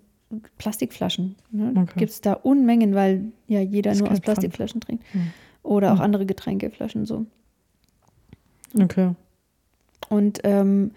Plastikflaschen. 0.58 1.36
Ne? 1.50 1.72
Okay. 1.74 1.94
Gibt 1.96 2.10
es 2.10 2.20
da 2.20 2.34
Unmengen, 2.34 2.94
weil 2.94 3.32
ja 3.46 3.60
jeder 3.60 3.92
Ist 3.92 4.00
nur 4.00 4.10
aus 4.10 4.20
Plastikflaschen 4.20 4.82
trinkt. 4.82 5.04
Hm. 5.12 5.30
Oder 5.62 5.92
auch 5.92 5.98
Hm. 5.98 6.04
andere 6.04 6.26
Getränkeflaschen 6.26 7.06
so. 7.06 7.24
Okay. 8.78 9.14
Und 10.10 10.40
ähm, 10.44 10.92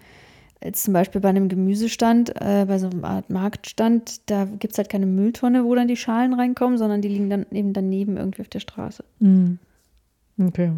jetzt 0.64 0.84
zum 0.84 0.94
Beispiel 0.94 1.20
bei 1.20 1.28
einem 1.28 1.48
Gemüsestand, 1.48 2.30
äh, 2.40 2.64
bei 2.66 2.78
so 2.78 2.88
einer 2.88 3.04
Art 3.04 3.30
Marktstand, 3.30 4.30
da 4.30 4.44
gibt 4.44 4.72
es 4.72 4.78
halt 4.78 4.88
keine 4.88 5.06
Mülltonne, 5.06 5.64
wo 5.64 5.74
dann 5.74 5.88
die 5.88 5.96
Schalen 5.96 6.34
reinkommen, 6.34 6.78
sondern 6.78 7.02
die 7.02 7.08
liegen 7.08 7.30
dann 7.30 7.46
eben 7.50 7.72
daneben 7.72 8.16
irgendwie 8.16 8.42
auf 8.42 8.48
der 8.48 8.60
Straße. 8.60 9.04
Mhm. 9.20 9.58
Okay. 10.40 10.72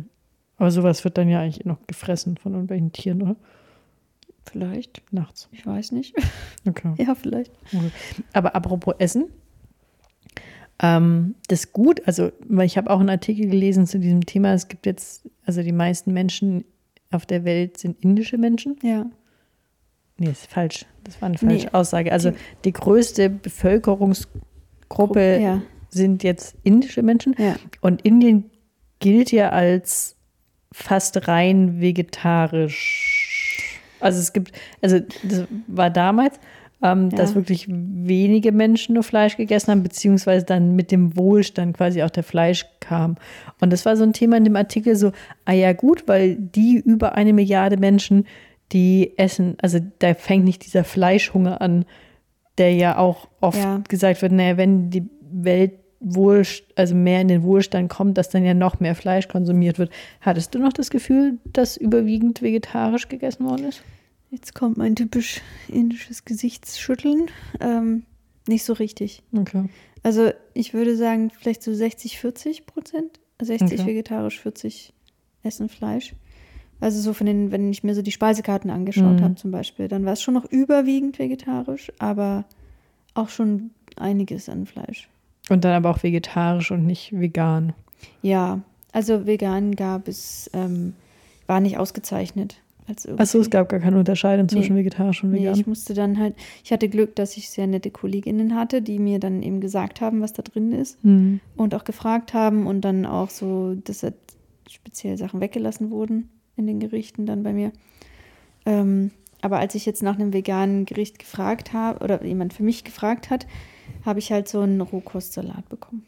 Aber 0.56 0.70
sowas 0.70 1.04
wird 1.04 1.18
dann 1.18 1.28
ja 1.28 1.40
eigentlich 1.40 1.64
noch 1.64 1.78
gefressen 1.86 2.36
von 2.36 2.52
irgendwelchen 2.52 2.92
Tieren, 2.92 3.22
oder? 3.22 3.36
Vielleicht, 4.46 5.02
Nachts. 5.10 5.48
ich 5.52 5.66
weiß 5.66 5.92
nicht. 5.92 6.14
Okay. 6.66 6.94
ja, 6.96 7.14
vielleicht. 7.14 7.52
Aber 8.32 8.54
apropos 8.56 8.94
Essen, 8.98 9.26
ähm, 10.82 11.34
das 11.48 11.64
ist 11.64 11.72
gut, 11.74 12.00
also, 12.06 12.32
weil 12.48 12.64
ich 12.64 12.78
habe 12.78 12.88
auch 12.88 13.00
einen 13.00 13.10
Artikel 13.10 13.50
gelesen 13.50 13.86
zu 13.86 13.98
diesem 13.98 14.24
Thema. 14.24 14.54
Es 14.54 14.68
gibt 14.68 14.86
jetzt, 14.86 15.28
also 15.44 15.62
die 15.62 15.72
meisten 15.72 16.14
Menschen 16.14 16.64
auf 17.10 17.26
der 17.26 17.44
Welt 17.44 17.76
sind 17.76 18.02
indische 18.02 18.38
Menschen. 18.38 18.76
Ja. 18.82 19.06
Nee, 20.18 20.30
ist 20.30 20.46
falsch. 20.46 20.86
Das 21.02 21.20
war 21.20 21.28
eine 21.28 21.38
falsche 21.38 21.66
Nee. 21.66 21.72
Aussage. 21.72 22.12
Also 22.12 22.32
die 22.64 22.72
größte 22.72 23.28
Bevölkerungsgruppe 23.30 25.40
Ja. 25.40 25.62
sind 25.90 26.22
jetzt 26.22 26.54
indische 26.62 27.02
Menschen. 27.02 27.34
Ja. 27.38 27.56
Und 27.80 28.02
Indien 28.02 28.50
gilt 29.00 29.32
ja 29.32 29.50
als 29.50 30.16
fast 30.72 31.28
rein 31.28 31.80
vegetarisch. 31.80 33.80
Also 34.00 34.20
es 34.20 34.32
gibt, 34.32 34.52
also 34.82 35.00
das 35.22 35.44
war 35.66 35.90
damals, 35.90 36.38
ähm, 36.82 37.10
Ja. 37.10 37.18
dass 37.18 37.34
wirklich 37.34 37.66
wenige 37.68 38.52
Menschen 38.52 38.94
nur 38.94 39.02
Fleisch 39.02 39.36
gegessen 39.36 39.70
haben, 39.70 39.82
beziehungsweise 39.82 40.44
dann 40.44 40.76
mit 40.76 40.90
dem 40.90 41.16
Wohlstand 41.16 41.76
quasi 41.76 42.02
auch 42.02 42.10
der 42.10 42.24
Fleisch 42.24 42.66
kam. 42.80 43.16
Und 43.60 43.72
das 43.72 43.84
war 43.86 43.96
so 43.96 44.02
ein 44.04 44.12
Thema 44.12 44.36
in 44.36 44.44
dem 44.44 44.56
Artikel 44.56 44.96
so, 44.96 45.12
ah 45.44 45.52
ja 45.52 45.72
gut, 45.72 46.04
weil 46.06 46.36
die 46.36 46.76
über 46.84 47.14
eine 47.14 47.32
Milliarde 47.32 47.76
Menschen, 47.78 48.26
die 48.74 49.14
essen, 49.16 49.56
also 49.62 49.78
da 50.00 50.12
fängt 50.14 50.44
nicht 50.44 50.66
dieser 50.66 50.84
Fleischhunger 50.84 51.60
an, 51.62 51.86
der 52.58 52.72
ja 52.74 52.98
auch 52.98 53.28
oft 53.40 53.58
Ja. 53.58 53.82
gesagt 53.88 54.20
wird, 54.20 54.32
naja, 54.32 54.56
wenn 54.58 54.90
die 54.90 55.04
Welt 55.30 55.72
wohl, 56.00 56.42
also 56.76 56.94
mehr 56.94 57.20
in 57.22 57.28
den 57.28 57.42
Wohlstand 57.44 57.88
kommt, 57.90 58.18
dass 58.18 58.28
dann 58.28 58.44
ja 58.44 58.52
noch 58.52 58.78
mehr 58.80 58.94
Fleisch 58.94 59.26
konsumiert 59.28 59.78
wird. 59.78 59.90
Hattest 60.20 60.54
du 60.54 60.58
noch 60.58 60.72
das 60.74 60.90
Gefühl, 60.90 61.38
dass 61.52 61.76
überwiegend 61.78 62.42
vegetarisch 62.42 63.08
gegessen 63.08 63.46
worden 63.46 63.64
ist? 63.68 63.82
Jetzt 64.30 64.54
kommt 64.54 64.76
mein 64.76 64.96
typisch 64.96 65.40
indisches 65.68 66.24
Gesichtsschütteln. 66.24 67.30
Ähm, 67.60 68.02
nicht 68.46 68.64
so 68.64 68.74
richtig. 68.74 69.22
Okay. 69.34 69.64
Also 70.02 70.30
ich 70.52 70.74
würde 70.74 70.96
sagen, 70.96 71.30
vielleicht 71.30 71.62
so 71.62 71.72
60, 71.72 72.18
40 72.18 72.66
Prozent. 72.66 73.20
60 73.40 73.80
Okay. 73.80 73.86
vegetarisch, 73.90 74.40
40 74.40 74.92
essen 75.42 75.68
Fleisch. 75.68 76.14
Also 76.84 77.00
so 77.00 77.14
von 77.14 77.26
den, 77.26 77.50
wenn 77.50 77.70
ich 77.70 77.82
mir 77.82 77.94
so 77.94 78.02
die 78.02 78.12
Speisekarten 78.12 78.70
angeschaut 78.70 79.20
Mhm. 79.20 79.24
habe 79.24 79.34
zum 79.36 79.50
Beispiel, 79.50 79.88
dann 79.88 80.04
war 80.04 80.12
es 80.12 80.20
schon 80.20 80.34
noch 80.34 80.44
überwiegend 80.44 81.18
vegetarisch, 81.18 81.90
aber 81.98 82.44
auch 83.14 83.30
schon 83.30 83.70
einiges 83.96 84.50
an 84.50 84.66
Fleisch. 84.66 85.08
Und 85.48 85.64
dann 85.64 85.72
aber 85.72 85.88
auch 85.88 86.02
vegetarisch 86.02 86.70
und 86.72 86.84
nicht 86.84 87.18
vegan. 87.18 87.72
Ja, 88.20 88.60
also 88.92 89.26
vegan 89.26 89.76
gab 89.76 90.08
es, 90.08 90.50
ähm, 90.52 90.92
war 91.46 91.60
nicht 91.60 91.78
ausgezeichnet. 91.78 92.56
Als 92.86 93.08
Achso, 93.08 93.38
es 93.40 93.48
gab 93.48 93.70
gar 93.70 93.80
keine 93.80 93.98
Unterscheidung 93.98 94.46
zwischen 94.50 94.74
Nee. 94.74 94.80
vegetarisch 94.80 95.24
und 95.24 95.30
Nee, 95.30 95.38
vegan. 95.40 95.54
ich 95.54 95.66
musste 95.66 95.94
dann 95.94 96.18
halt, 96.18 96.34
ich 96.62 96.70
hatte 96.70 96.90
Glück, 96.90 97.16
dass 97.16 97.38
ich 97.38 97.48
sehr 97.48 97.66
nette 97.66 97.90
Kolleginnen 97.90 98.54
hatte, 98.54 98.82
die 98.82 98.98
mir 98.98 99.18
dann 99.20 99.42
eben 99.42 99.60
gesagt 99.62 100.02
haben, 100.02 100.20
was 100.20 100.34
da 100.34 100.42
drin 100.42 100.72
ist 100.72 100.98
Hm. 101.02 101.40
und 101.56 101.74
auch 101.74 101.84
gefragt 101.84 102.34
haben 102.34 102.66
und 102.66 102.82
dann 102.82 103.06
auch 103.06 103.30
so, 103.30 103.74
dass 103.74 104.02
halt 104.02 104.16
speziell 104.68 105.16
Sachen 105.16 105.40
weggelassen 105.40 105.90
wurden 105.90 106.28
in 106.56 106.66
den 106.66 106.80
Gerichten 106.80 107.26
dann 107.26 107.42
bei 107.42 107.52
mir. 107.52 107.72
Ähm, 108.66 109.10
aber 109.40 109.58
als 109.58 109.74
ich 109.74 109.84
jetzt 109.84 110.02
nach 110.02 110.14
einem 110.14 110.32
veganen 110.32 110.86
Gericht 110.86 111.18
gefragt 111.18 111.72
habe 111.72 112.02
oder 112.02 112.24
jemand 112.24 112.54
für 112.54 112.62
mich 112.62 112.84
gefragt 112.84 113.30
hat, 113.30 113.46
habe 114.04 114.18
ich 114.18 114.32
halt 114.32 114.48
so 114.48 114.60
einen 114.60 114.80
Rohkostsalat 114.80 115.68
bekommen. 115.68 116.06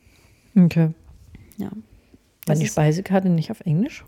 Okay. 0.56 0.90
Ja. 1.58 1.70
War 2.46 2.54
die 2.54 2.66
Speisekarte 2.66 3.28
nicht 3.28 3.50
auf 3.50 3.60
Englisch? 3.60 4.04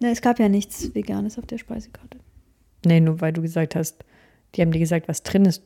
Na, 0.00 0.10
es 0.10 0.20
gab 0.20 0.38
ja 0.38 0.48
nichts 0.48 0.94
Veganes 0.94 1.38
auf 1.38 1.46
der 1.46 1.58
Speisekarte. 1.58 2.18
Nee, 2.84 3.00
nur 3.00 3.20
weil 3.20 3.32
du 3.32 3.40
gesagt 3.40 3.76
hast, 3.76 4.04
die 4.54 4.60
haben 4.60 4.72
dir 4.72 4.80
gesagt, 4.80 5.08
was 5.08 5.22
drin 5.22 5.44
ist. 5.44 5.62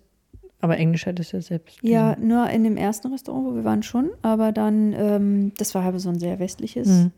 Aber 0.61 0.79
Englisch 0.79 1.07
hättest 1.07 1.33
du 1.33 1.39
ja 1.39 1.43
selbst. 1.43 1.79
Ja, 1.83 2.17
nur 2.19 2.49
in 2.51 2.65
dem 2.65 2.77
ersten 2.77 3.09
Restaurant, 3.13 3.47
wo 3.47 3.55
wir 3.55 3.65
waren 3.65 3.83
schon, 3.83 4.11
aber 4.23 4.53
dann, 4.53 4.93
ähm, 4.95 5.53
das 5.59 5.75
war 5.75 5.83
aber 5.83 5.99
so 5.99 6.09
ein 6.09 6.19
sehr 6.19 6.39
westliches. 6.39 6.89
Mhm. 6.89 7.11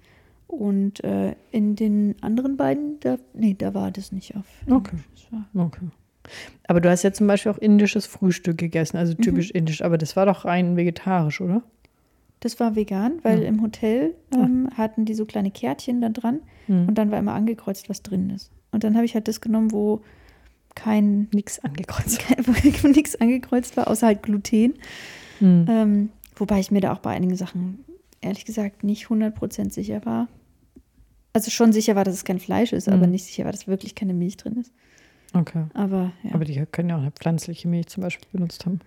Und 0.48 1.04
äh, 1.04 1.36
in 1.52 1.76
den 1.76 2.16
anderen 2.22 2.56
beiden, 2.56 2.98
da, 3.00 3.18
nee, 3.34 3.54
da 3.56 3.74
war 3.74 3.90
das 3.92 4.10
nicht 4.12 4.34
auf. 4.34 4.46
Okay. 4.68 4.96
Englisch. 4.96 5.28
War, 5.30 5.66
Okay. 5.66 5.86
Aber 6.66 6.80
du 6.82 6.90
hast 6.90 7.04
ja 7.04 7.12
zum 7.12 7.26
Beispiel 7.26 7.52
auch 7.52 7.58
indisches 7.58 8.04
Frühstück 8.06 8.58
gegessen, 8.58 8.96
also 8.98 9.14
Mhm. 9.16 9.22
typisch 9.22 9.50
indisch. 9.50 9.82
Aber 9.82 9.96
das 9.96 10.16
war 10.16 10.26
doch 10.26 10.44
rein 10.44 10.76
vegetarisch, 10.76 11.40
oder? 11.40 11.62
das 12.40 12.60
war 12.60 12.76
vegan, 12.76 13.14
weil 13.24 13.42
Ja. 13.42 13.48
im 13.48 13.62
Hotel 13.62 14.14
ähm, 14.32 14.68
hatten 14.76 15.04
die 15.04 15.14
so 15.14 15.24
kleine 15.24 15.50
Kärtchen 15.50 16.00
da 16.00 16.08
dran 16.08 16.38
Mhm. 16.68 16.86
und 16.86 16.94
dann 16.96 17.10
war 17.10 17.18
immer 17.18 17.32
angekreuzt, 17.34 17.88
was 17.88 18.00
drin 18.04 18.30
ist. 18.30 18.52
Und 18.70 18.84
dann 18.84 18.94
habe 18.94 19.04
ich 19.04 19.14
halt 19.14 19.26
das 19.26 19.40
genommen, 19.40 19.72
wo 19.72 20.02
kein, 20.76 21.26
Nichts 21.32 21.58
angekreuzt. 21.64 22.20
kein 22.28 22.46
wo 22.46 22.86
nichts 22.88 23.20
angekreuzt 23.20 23.76
war, 23.76 23.88
außer 23.88 24.06
halt 24.06 24.22
Gluten. 24.22 24.74
Mhm. 25.40 25.66
Ähm, 25.68 26.08
wobei 26.36 26.60
ich 26.60 26.70
mir 26.70 26.80
da 26.80 26.92
auch 26.92 27.00
bei 27.00 27.10
einigen 27.10 27.34
Sachen 27.34 27.84
ehrlich 28.20 28.44
gesagt 28.44 28.84
nicht 28.84 29.06
100% 29.06 29.70
sicher 29.72 30.04
war. 30.04 30.28
Also 31.32 31.50
schon 31.50 31.72
sicher 31.72 31.94
war, 31.94 32.04
dass 32.04 32.14
es 32.14 32.24
kein 32.24 32.38
Fleisch 32.40 32.72
ist, 32.72 32.88
aber 32.88 33.06
Mhm. 33.06 33.12
nicht 33.12 33.24
sicher 33.26 33.44
war, 33.44 33.52
dass 33.52 33.66
wirklich 33.68 33.94
keine 33.94 34.14
Milch 34.14 34.36
drin 34.36 34.56
ist. 34.56 34.72
Okay. 35.34 35.64
Aber 35.74 36.12
ja. 36.22 36.34
Aber 36.34 36.44
die 36.44 36.64
können 36.72 36.88
ja 36.88 36.96
auch 36.96 37.02
eine 37.02 37.10
pflanzliche 37.12 37.68
Milch 37.68 37.86
zum 37.88 38.02
Beispiel 38.02 38.26
benutzt 38.32 38.64
haben. 38.66 38.80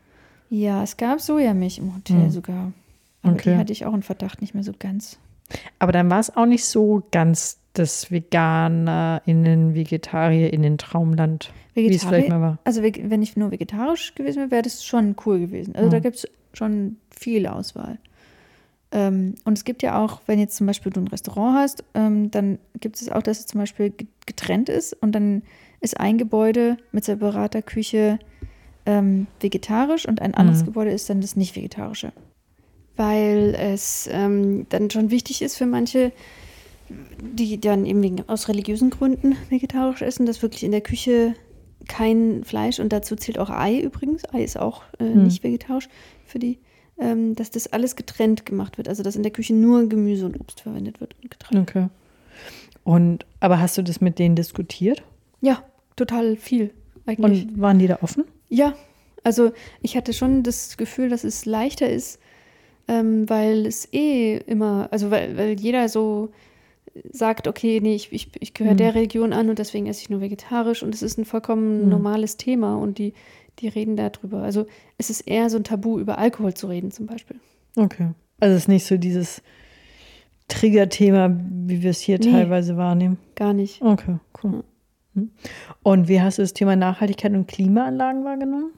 ja, 0.50 0.84
es 0.84 0.98
gab 0.98 1.22
Sojamilch 1.22 1.78
im 1.78 1.96
Hotel 1.96 2.26
Mhm. 2.26 2.30
sogar. 2.32 2.74
Aber 3.22 3.34
Okay. 3.36 3.54
die 3.54 3.58
hatte 3.58 3.72
ich 3.72 3.86
auch 3.86 3.94
in 3.94 4.04
Verdacht 4.04 4.42
nicht 4.42 4.54
mehr 4.54 4.64
so 4.64 4.74
ganz. 4.78 5.18
Aber 5.80 5.92
dann 5.94 6.10
war 6.10 6.20
es 6.20 6.36
auch 6.36 6.46
nicht 6.46 6.66
so 6.66 7.04
ganz 7.12 7.58
das 7.74 8.12
VeganerInnen, 8.12 9.74
VegetarierInnen 9.76 10.78
Traumland, 10.78 11.54
wie 11.74 11.88
es 11.94 12.04
vielleicht 12.04 12.30
mal 12.30 12.42
war. 12.42 12.60
Also 12.66 12.82
wenn 12.84 13.22
ich 13.22 13.38
nur 13.38 13.52
vegetarisch 13.52 14.14
gewesen 14.16 14.38
wäre, 14.40 14.52
wäre 14.52 14.62
das 14.64 14.84
schon 14.84 15.16
cool 15.26 15.40
gewesen. 15.40 15.76
Also 15.76 15.90
da 15.90 15.98
Mhm. 15.98 16.02
gibt 16.02 16.16
es 16.18 16.28
schon 16.54 16.98
viel 17.18 17.48
Auswahl. 17.48 17.98
Ähm, 18.92 19.36
und 19.46 19.58
es 19.58 19.64
gibt 19.64 19.84
ja 19.84 20.04
auch, 20.04 20.22
wenn 20.26 20.40
jetzt 20.40 20.56
zum 20.58 20.68
Beispiel 20.68 20.92
du 20.92 21.00
ein 21.02 21.08
Restaurant 21.08 21.58
hast, 21.58 21.84
ähm, 21.94 22.30
dann 22.32 22.60
gibt 22.80 23.02
es 23.02 23.10
auch, 23.10 23.24
dass 23.24 23.40
es 23.40 23.46
zum 23.48 23.60
Beispiel 23.60 23.90
ge- 23.92 24.08
getrennt 24.26 24.68
ist 24.70 24.94
und 25.02 25.14
dann 25.14 25.44
ist 25.80 26.00
ein 26.00 26.18
Gebäude 26.18 26.78
mit 26.92 27.06
separater 27.06 27.62
Küche 27.62 28.20
ähm, 28.86 29.28
vegetarisch 29.40 30.08
und 30.08 30.22
ein 30.22 30.34
anderes 30.34 30.62
Mhm. 30.62 30.66
Gebäude 30.66 30.92
ist 30.92 31.10
dann 31.10 31.22
das 31.22 31.36
nicht 31.36 31.56
vegetarische. 31.56 32.12
Weil 32.98 33.56
es 33.58 34.10
ähm, 34.12 34.66
dann 34.70 34.90
schon 34.92 35.10
wichtig 35.12 35.42
ist 35.42 35.56
für 35.58 35.66
manche, 35.66 36.12
die 36.90 37.60
dann 37.60 37.86
eben 37.86 38.04
wegen, 38.04 38.28
aus 38.28 38.50
religiösen 38.50 38.90
Gründen 38.90 39.36
vegetarisch 39.50 40.02
essen, 40.02 40.26
dass 40.26 40.42
wirklich 40.42 40.64
in 40.64 40.72
der 40.72 40.82
Küche 40.82 41.36
kein 41.88 42.44
Fleisch 42.44 42.80
und 42.80 42.92
dazu 42.92 43.16
zählt 43.16 43.40
auch 43.40 43.50
Ei 43.50 43.80
übrigens. 43.80 44.24
Ei 44.34 44.44
ist 44.44 44.60
auch 44.60 44.84
äh, 45.00 45.06
Hm. 45.06 45.24
nicht 45.24 45.44
vegetarisch 45.44 45.88
für 46.26 46.38
die, 46.40 46.60
ähm, 47.00 47.36
dass 47.36 47.52
das 47.52 47.68
alles 47.68 47.96
getrennt 47.96 48.46
gemacht 48.46 48.78
wird. 48.78 48.88
Also 48.88 49.04
dass 49.04 49.16
in 49.16 49.24
der 49.24 49.32
Küche 49.32 49.54
nur 49.54 49.88
Gemüse 49.88 50.26
und 50.26 50.40
Obst 50.40 50.62
verwendet 50.62 51.02
wird 51.02 51.16
und 51.22 51.32
getrennt. 51.32 51.70
Okay. 51.70 51.88
Und, 52.84 53.26
aber 53.40 53.60
hast 53.60 53.78
du 53.78 53.84
das 53.84 54.02
mit 54.02 54.20
denen 54.20 54.36
diskutiert? 54.36 55.04
Ja, 55.42 55.64
total 55.96 56.36
viel 56.36 56.72
eigentlich. 57.06 57.48
Und 57.48 57.62
waren 57.62 57.80
die 57.80 57.88
da 57.88 58.00
offen? 58.02 58.26
Ja, 58.50 58.74
also 59.24 59.52
ich 59.82 59.96
hatte 59.96 60.14
schon 60.14 60.44
das 60.44 60.78
Gefühl, 60.78 61.10
dass 61.10 61.24
es 61.24 61.46
leichter 61.46 61.90
ist, 61.90 62.20
ähm, 62.88 63.30
weil 63.30 63.66
es 63.66 63.92
eh 63.94 64.38
immer, 64.38 64.88
also 64.92 65.12
weil, 65.12 65.38
weil 65.38 65.60
jeder 65.60 65.90
so 65.90 66.30
sagt, 67.12 67.48
okay, 67.48 67.80
nee, 67.82 67.96
ich, 67.96 68.12
ich, 68.12 68.30
ich 68.40 68.54
gehöre 68.54 68.74
Mhm. 68.74 68.78
der 68.78 68.96
Religion 68.96 69.34
an 69.34 69.50
und 69.50 69.60
deswegen 69.60 69.88
esse 69.88 70.02
ich 70.02 70.10
nur 70.10 70.22
vegetarisch 70.22 70.84
und 70.84 70.94
es 70.94 71.02
ist 71.02 71.18
ein 71.18 71.26
vollkommen 71.26 71.84
Mhm. 71.84 71.90
normales 71.90 72.38
Thema 72.38 72.76
und 72.78 72.98
die, 72.98 73.14
die 73.60 73.68
reden 73.68 73.96
darüber. 73.96 74.44
Also 74.44 74.66
es 74.98 75.10
ist 75.10 75.22
eher 75.22 75.50
so 75.50 75.58
ein 75.58 75.64
Tabu, 75.64 76.00
über 76.00 76.18
Alkohol 76.18 76.54
zu 76.54 76.68
reden 76.68 76.92
zum 76.92 77.06
Beispiel. 77.06 77.38
Okay. 77.76 78.12
Also 78.40 78.56
es 78.56 78.64
ist 78.64 78.68
nicht 78.68 78.86
so 78.86 78.98
dieses 78.98 79.42
Triggerthema, 80.48 81.30
wie 81.66 81.82
wir 81.82 81.92
es 81.92 82.02
hier 82.02 82.20
Nee. 82.20 82.32
teilweise 82.32 82.76
wahrnehmen. 82.76 83.18
Gar 83.36 83.54
nicht. 83.54 83.82
Okay, 83.82 84.18
cool. 84.44 84.64
Hm. 85.14 85.32
Und 85.84 86.08
wie 86.08 86.22
hast 86.22 86.38
du 86.38 86.42
das 86.42 86.54
Thema 86.54 86.76
Nachhaltigkeit 86.76 87.32
und 87.34 87.48
Klimaanlagen 87.48 88.24
wahrgenommen? 88.26 88.72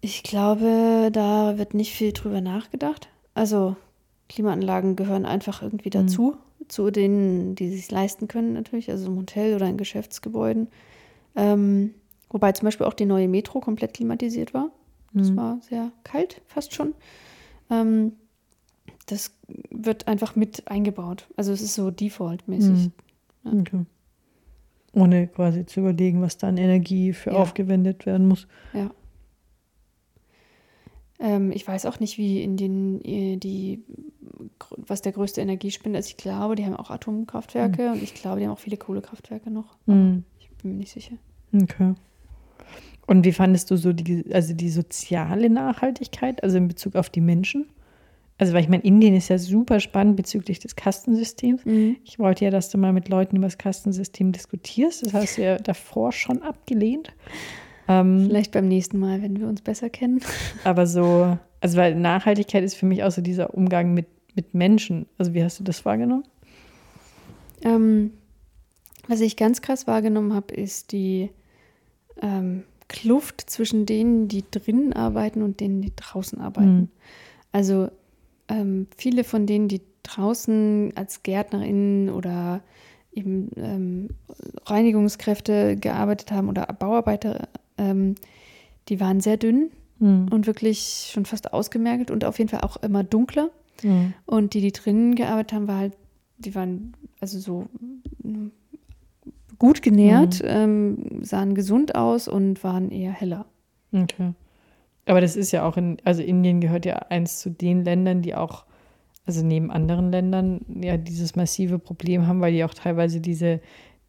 Ich 0.00 0.22
glaube, 0.22 1.10
da 1.12 1.58
wird 1.58 1.74
nicht 1.74 1.92
viel 1.92 2.12
drüber 2.12 2.40
nachgedacht. 2.40 3.08
Also 3.34 3.76
Klimaanlagen 4.28 4.96
gehören 4.96 5.26
einfach 5.26 5.62
irgendwie 5.62 5.90
dazu, 5.90 6.36
zu 6.68 6.90
denen, 6.90 7.54
die 7.54 7.68
sich 7.70 7.90
leisten 7.90 8.28
können 8.28 8.52
natürlich, 8.54 8.90
also 8.90 9.06
im 9.06 9.16
Hotel 9.18 9.54
oder 9.54 9.66
in 9.68 9.76
Geschäftsgebäuden. 9.76 10.68
Ähm, 11.36 11.94
wobei 12.30 12.52
zum 12.52 12.66
Beispiel 12.66 12.86
auch 12.86 12.94
die 12.94 13.04
neue 13.06 13.28
Metro 13.28 13.60
komplett 13.60 13.94
klimatisiert 13.94 14.54
war. 14.54 14.70
Es 15.14 15.30
Mhm. 15.30 15.36
war 15.36 15.58
sehr 15.62 15.92
kalt, 16.04 16.40
fast 16.46 16.72
schon. 16.74 16.94
Ähm, 17.70 18.12
das 19.06 19.32
wird 19.70 20.08
einfach 20.08 20.36
mit 20.36 20.68
eingebaut. 20.70 21.26
Also 21.36 21.52
es 21.52 21.60
ist 21.60 21.74
so 21.74 21.90
default-mäßig. 21.90 22.90
Mhm. 23.44 23.60
Okay. 23.60 23.84
Ohne 24.94 25.26
quasi 25.26 25.66
zu 25.66 25.80
überlegen, 25.80 26.20
was 26.22 26.36
da 26.38 26.48
an 26.48 26.56
Energie 26.58 27.12
für 27.12 27.30
Ja. 27.32 27.36
aufgewendet 27.38 28.06
werden 28.06 28.28
muss. 28.28 28.46
Ja. 28.72 28.90
Ähm, 31.22 31.52
ich 31.52 31.66
weiß 31.66 31.86
auch 31.86 32.00
nicht, 32.00 32.18
wie 32.18 32.42
in 32.42 32.56
den 32.56 33.00
äh, 33.04 33.36
die 33.36 33.82
was 34.76 35.02
der 35.02 35.12
größte 35.12 35.40
Energiespender 35.40 35.98
ist. 35.98 36.08
Ich 36.08 36.16
glaube, 36.16 36.56
die 36.56 36.66
haben 36.66 36.76
auch 36.76 36.90
Atomkraftwerke 36.90 37.92
und 37.92 38.02
ich 38.02 38.14
glaube, 38.14 38.40
die 38.40 38.46
haben 38.46 38.52
auch 38.52 38.58
viele 38.58 38.76
Kohlekraftwerke 38.76 39.50
noch. 39.50 39.76
Mhm. 39.86 40.24
Ich 40.40 40.50
bin 40.50 40.72
mir 40.72 40.78
nicht 40.78 40.92
sicher. 40.92 41.16
Okay. 41.54 41.94
Und 43.06 43.24
wie 43.24 43.32
fandest 43.32 43.70
du 43.70 43.76
so 43.76 43.92
die, 43.92 44.24
also 44.32 44.54
die 44.54 44.70
soziale 44.70 45.50
Nachhaltigkeit, 45.50 46.42
also 46.42 46.56
in 46.56 46.68
Bezug 46.68 46.96
auf 46.96 47.10
die 47.10 47.20
Menschen? 47.20 47.66
Also, 48.38 48.54
weil 48.54 48.62
ich 48.62 48.68
meine, 48.68 48.82
Indien 48.82 49.14
ist 49.14 49.28
ja 49.28 49.38
super 49.38 49.78
spannend 49.78 50.16
bezüglich 50.16 50.58
des 50.58 50.74
Kastensystems. 50.74 51.62
Ich 52.04 52.18
wollte 52.18 52.44
ja, 52.44 52.50
dass 52.50 52.70
du 52.70 52.78
mal 52.78 52.92
mit 52.92 53.08
Leuten 53.08 53.36
über 53.36 53.46
das 53.46 53.58
Kastensystem 53.58 54.32
diskutierst. 54.32 55.06
Das 55.06 55.14
hast 55.14 55.38
du 55.38 55.42
ja 55.42 55.58
davor 55.58 56.10
schon 56.10 56.42
abgelehnt. 56.42 57.12
Ähm, 57.88 58.26
Vielleicht 58.28 58.52
beim 58.52 58.68
nächsten 58.68 58.98
Mal, 58.98 59.22
wenn 59.22 59.38
wir 59.38 59.48
uns 59.48 59.60
besser 59.60 59.90
kennen. 59.90 60.20
aber 60.64 60.86
so, 60.86 61.36
also 61.60 61.78
weil 61.78 61.94
Nachhaltigkeit 61.94 62.62
ist 62.64 62.74
für 62.74 62.86
mich 62.86 63.02
auch 63.02 63.10
so 63.10 63.22
dieser 63.22 63.54
Umgang 63.54 63.94
mit, 63.94 64.06
mit 64.34 64.54
Menschen. 64.54 65.06
Also, 65.18 65.34
wie 65.34 65.42
hast 65.42 65.60
du 65.60 65.64
das 65.64 65.84
wahrgenommen? 65.84 66.24
Ähm, 67.62 68.12
was 69.08 69.20
ich 69.20 69.36
ganz 69.36 69.62
krass 69.62 69.86
wahrgenommen 69.86 70.34
habe, 70.34 70.54
ist 70.54 70.92
die 70.92 71.30
ähm, 72.20 72.64
Kluft 72.88 73.48
zwischen 73.48 73.86
denen, 73.86 74.28
die 74.28 74.44
drinnen 74.50 74.92
arbeiten 74.92 75.42
und 75.42 75.60
denen, 75.60 75.82
die 75.82 75.92
draußen 75.94 76.40
arbeiten. 76.40 76.76
Mhm. 76.76 76.88
Also 77.50 77.90
ähm, 78.48 78.86
viele 78.96 79.24
von 79.24 79.46
denen, 79.46 79.68
die 79.68 79.80
draußen 80.02 80.92
als 80.94 81.22
GärtnerInnen 81.22 82.10
oder 82.10 82.62
eben 83.12 83.50
ähm, 83.56 84.08
Reinigungskräfte 84.66 85.76
gearbeitet 85.76 86.32
haben 86.32 86.48
oder 86.48 86.66
Bauarbeiter, 86.66 87.48
ähm, 87.82 88.14
die 88.88 89.00
waren 89.00 89.20
sehr 89.20 89.36
dünn 89.36 89.70
Mhm. 90.02 90.28
und 90.30 90.46
wirklich 90.48 91.10
schon 91.12 91.24
fast 91.24 91.52
ausgemergelt 91.52 92.10
und 92.10 92.24
auf 92.24 92.38
jeden 92.38 92.50
Fall 92.50 92.62
auch 92.62 92.76
immer 92.78 93.04
dunkler. 93.04 93.50
Mhm. 93.84 94.14
Und 94.26 94.54
die, 94.54 94.60
die 94.60 94.72
drinnen 94.72 95.14
gearbeitet 95.14 95.52
haben, 95.52 95.68
war 95.68 95.78
halt, 95.78 95.92
die 96.38 96.54
waren 96.56 96.94
also 97.20 97.38
so 97.38 97.66
mm, 98.24 98.48
gut 99.58 99.80
genährt, 99.80 100.42
ähm, 100.44 101.22
sahen 101.22 101.54
gesund 101.54 101.94
aus 101.94 102.26
und 102.26 102.64
waren 102.64 102.90
eher 102.90 103.12
heller. 103.12 103.46
Okay. 103.92 104.32
Aber 105.06 105.20
das 105.20 105.36
ist 105.36 105.52
ja 105.52 105.64
auch 105.64 105.76
in, 105.76 105.98
also 106.02 106.20
Indien 106.20 106.60
gehört 106.60 106.84
ja 106.84 106.96
eins 107.10 107.38
zu 107.38 107.50
den 107.50 107.84
Ländern, 107.84 108.22
die 108.22 108.34
auch, 108.34 108.64
also 109.24 109.44
neben 109.44 109.70
anderen 109.70 110.10
Ländern, 110.10 110.62
ja 110.80 110.96
dieses 110.96 111.36
massive 111.36 111.78
Problem 111.78 112.26
haben, 112.26 112.40
weil 112.40 112.52
die 112.52 112.64
auch 112.64 112.74
teilweise 112.74 113.20
diese, 113.20 113.60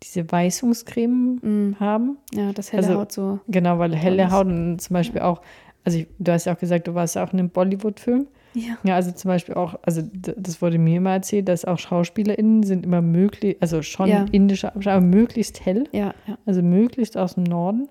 diese 0.03 0.29
Weißungscreme 0.31 1.39
Mm, 1.41 1.75
haben. 1.79 2.17
ja, 2.33 2.51
das 2.53 2.71
helle 2.71 2.87
Also- 2.87 2.99
Haut 2.99 3.11
so. 3.11 3.39
Genau, 3.47 3.79
weil 3.79 3.95
helle. 3.95 4.31
Haut 4.31 4.45
und 4.47 4.79
zum 4.79 4.93
Beispiel 4.93 5.21
auch, 5.21 5.41
also 5.83 5.97
ich, 5.97 6.07
du 6.19 6.31
hast 6.31 6.45
ja 6.45 6.53
auch 6.53 6.59
gesagt, 6.59 6.87
du 6.87 6.93
warst 6.93 7.15
ja 7.15 7.23
auch 7.23 7.33
in 7.33 7.39
einem 7.39 7.49
Bollywood-Film. 7.49 8.27
Ja. 8.55 8.77
Ja, 8.83 8.95
also 8.95 9.11
zum 9.11 9.29
Beispiel 9.29 9.55
auch, 9.55 9.79
also 9.81 10.03
das 10.13 10.61
wurde 10.61 10.77
mir 10.77 10.97
immer 10.97 11.13
erzählt, 11.13 11.47
dass 11.49 11.65
auch 11.65 11.79
SchauspielerInnen 11.79 12.61
sind 12.61 12.85
immer 12.85 13.01
möglich, 13.01 13.57
also 13.61 13.81
schon 13.81 14.09
Ja. 14.09 14.25
indische 14.31 14.67
Abstammung, 14.75 14.97
aber 14.97 15.17
möglichst 15.17 15.65
hell. 15.65 15.85
Ja, 15.91 16.13
ja. 16.27 16.37
Also 16.45 16.61
möglichst 16.61 17.17
aus 17.17 17.33
dem 17.33 17.45
Norden. 17.45 17.87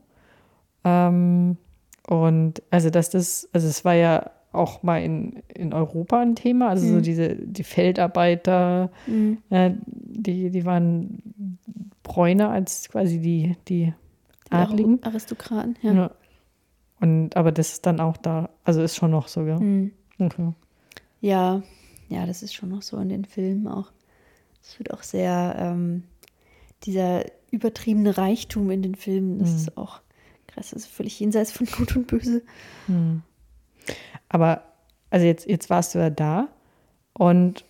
Ähm, 0.85 1.57
und 2.09 2.62
also 2.71 2.90
dass 2.90 3.11
das, 3.11 3.49
also 3.52 3.66
es 3.69 3.85
war 3.85 3.95
ja 3.95 4.31
auch 4.52 4.83
mal 4.83 4.99
in, 5.02 5.42
in 5.54 5.73
Europa 5.73 6.20
ein 6.20 6.37
Thema, 6.37 6.68
also 6.68 6.87
so 6.87 6.94
Mhm. 6.96 7.03
diese, 7.03 7.35
die 7.37 7.64
Feldarbeiter, 7.64 8.90
Mm, 9.07 9.33
äh, 9.51 9.70
die, 9.87 10.51
die 10.51 10.64
waren 10.66 11.22
bräuner 12.12 12.51
als 12.51 12.88
quasi 12.88 13.18
die, 13.20 13.57
die 13.68 13.92
die 14.48 14.53
Adligen. 14.55 14.98
Ar- 15.03 15.09
Aristokraten, 15.09 15.77
ja. 15.83 15.92
Ja. 15.92 16.11
Und 17.01 17.37
aber 17.37 17.53
das 17.53 17.72
ist 17.72 17.87
dann 17.87 18.01
auch 18.01 18.16
da, 18.16 18.51
also 18.64 18.83
ist 18.83 18.96
schon 18.96 19.11
noch 19.11 19.29
so, 19.29 19.44
ja. 19.46 19.59
Mm. 19.59 19.92
Okay. 20.18 20.53
Ja, 21.20 21.62
ja, 22.09 22.27
das 22.27 22.42
ist 22.42 22.55
schon 22.55 22.68
noch 22.68 22.83
so 22.83 22.98
in 22.98 23.09
den 23.09 23.25
Filmen 23.25 23.66
auch. 23.66 23.90
Es 24.62 24.79
wird 24.79 24.92
auch 24.92 25.03
sehr, 25.03 25.57
ähm, 25.59 26.05
dieser 26.85 27.25
übertriebene 27.51 28.16
Reichtum 28.18 28.70
in 28.70 28.83
den 28.83 28.94
Filmen, 28.94 29.38
das 29.38 29.51
Mhm. 29.51 29.57
ist 29.57 29.77
auch 29.77 30.01
krass, 30.46 30.70
das 30.70 30.83
ist 30.85 30.87
völlig 30.92 31.18
jenseits 31.18 31.51
von 31.53 31.66
Gut 31.66 31.96
und 31.96 32.07
Böse. 32.07 32.42
Hm. 32.87 33.22
Aber, 34.29 34.62
also 35.11 35.27
jetzt, 35.27 35.46
jetzt 35.48 35.70
warst 35.70 35.94
du 35.94 35.98
ja 35.98 36.11
da 36.11 36.48
und 37.14 37.64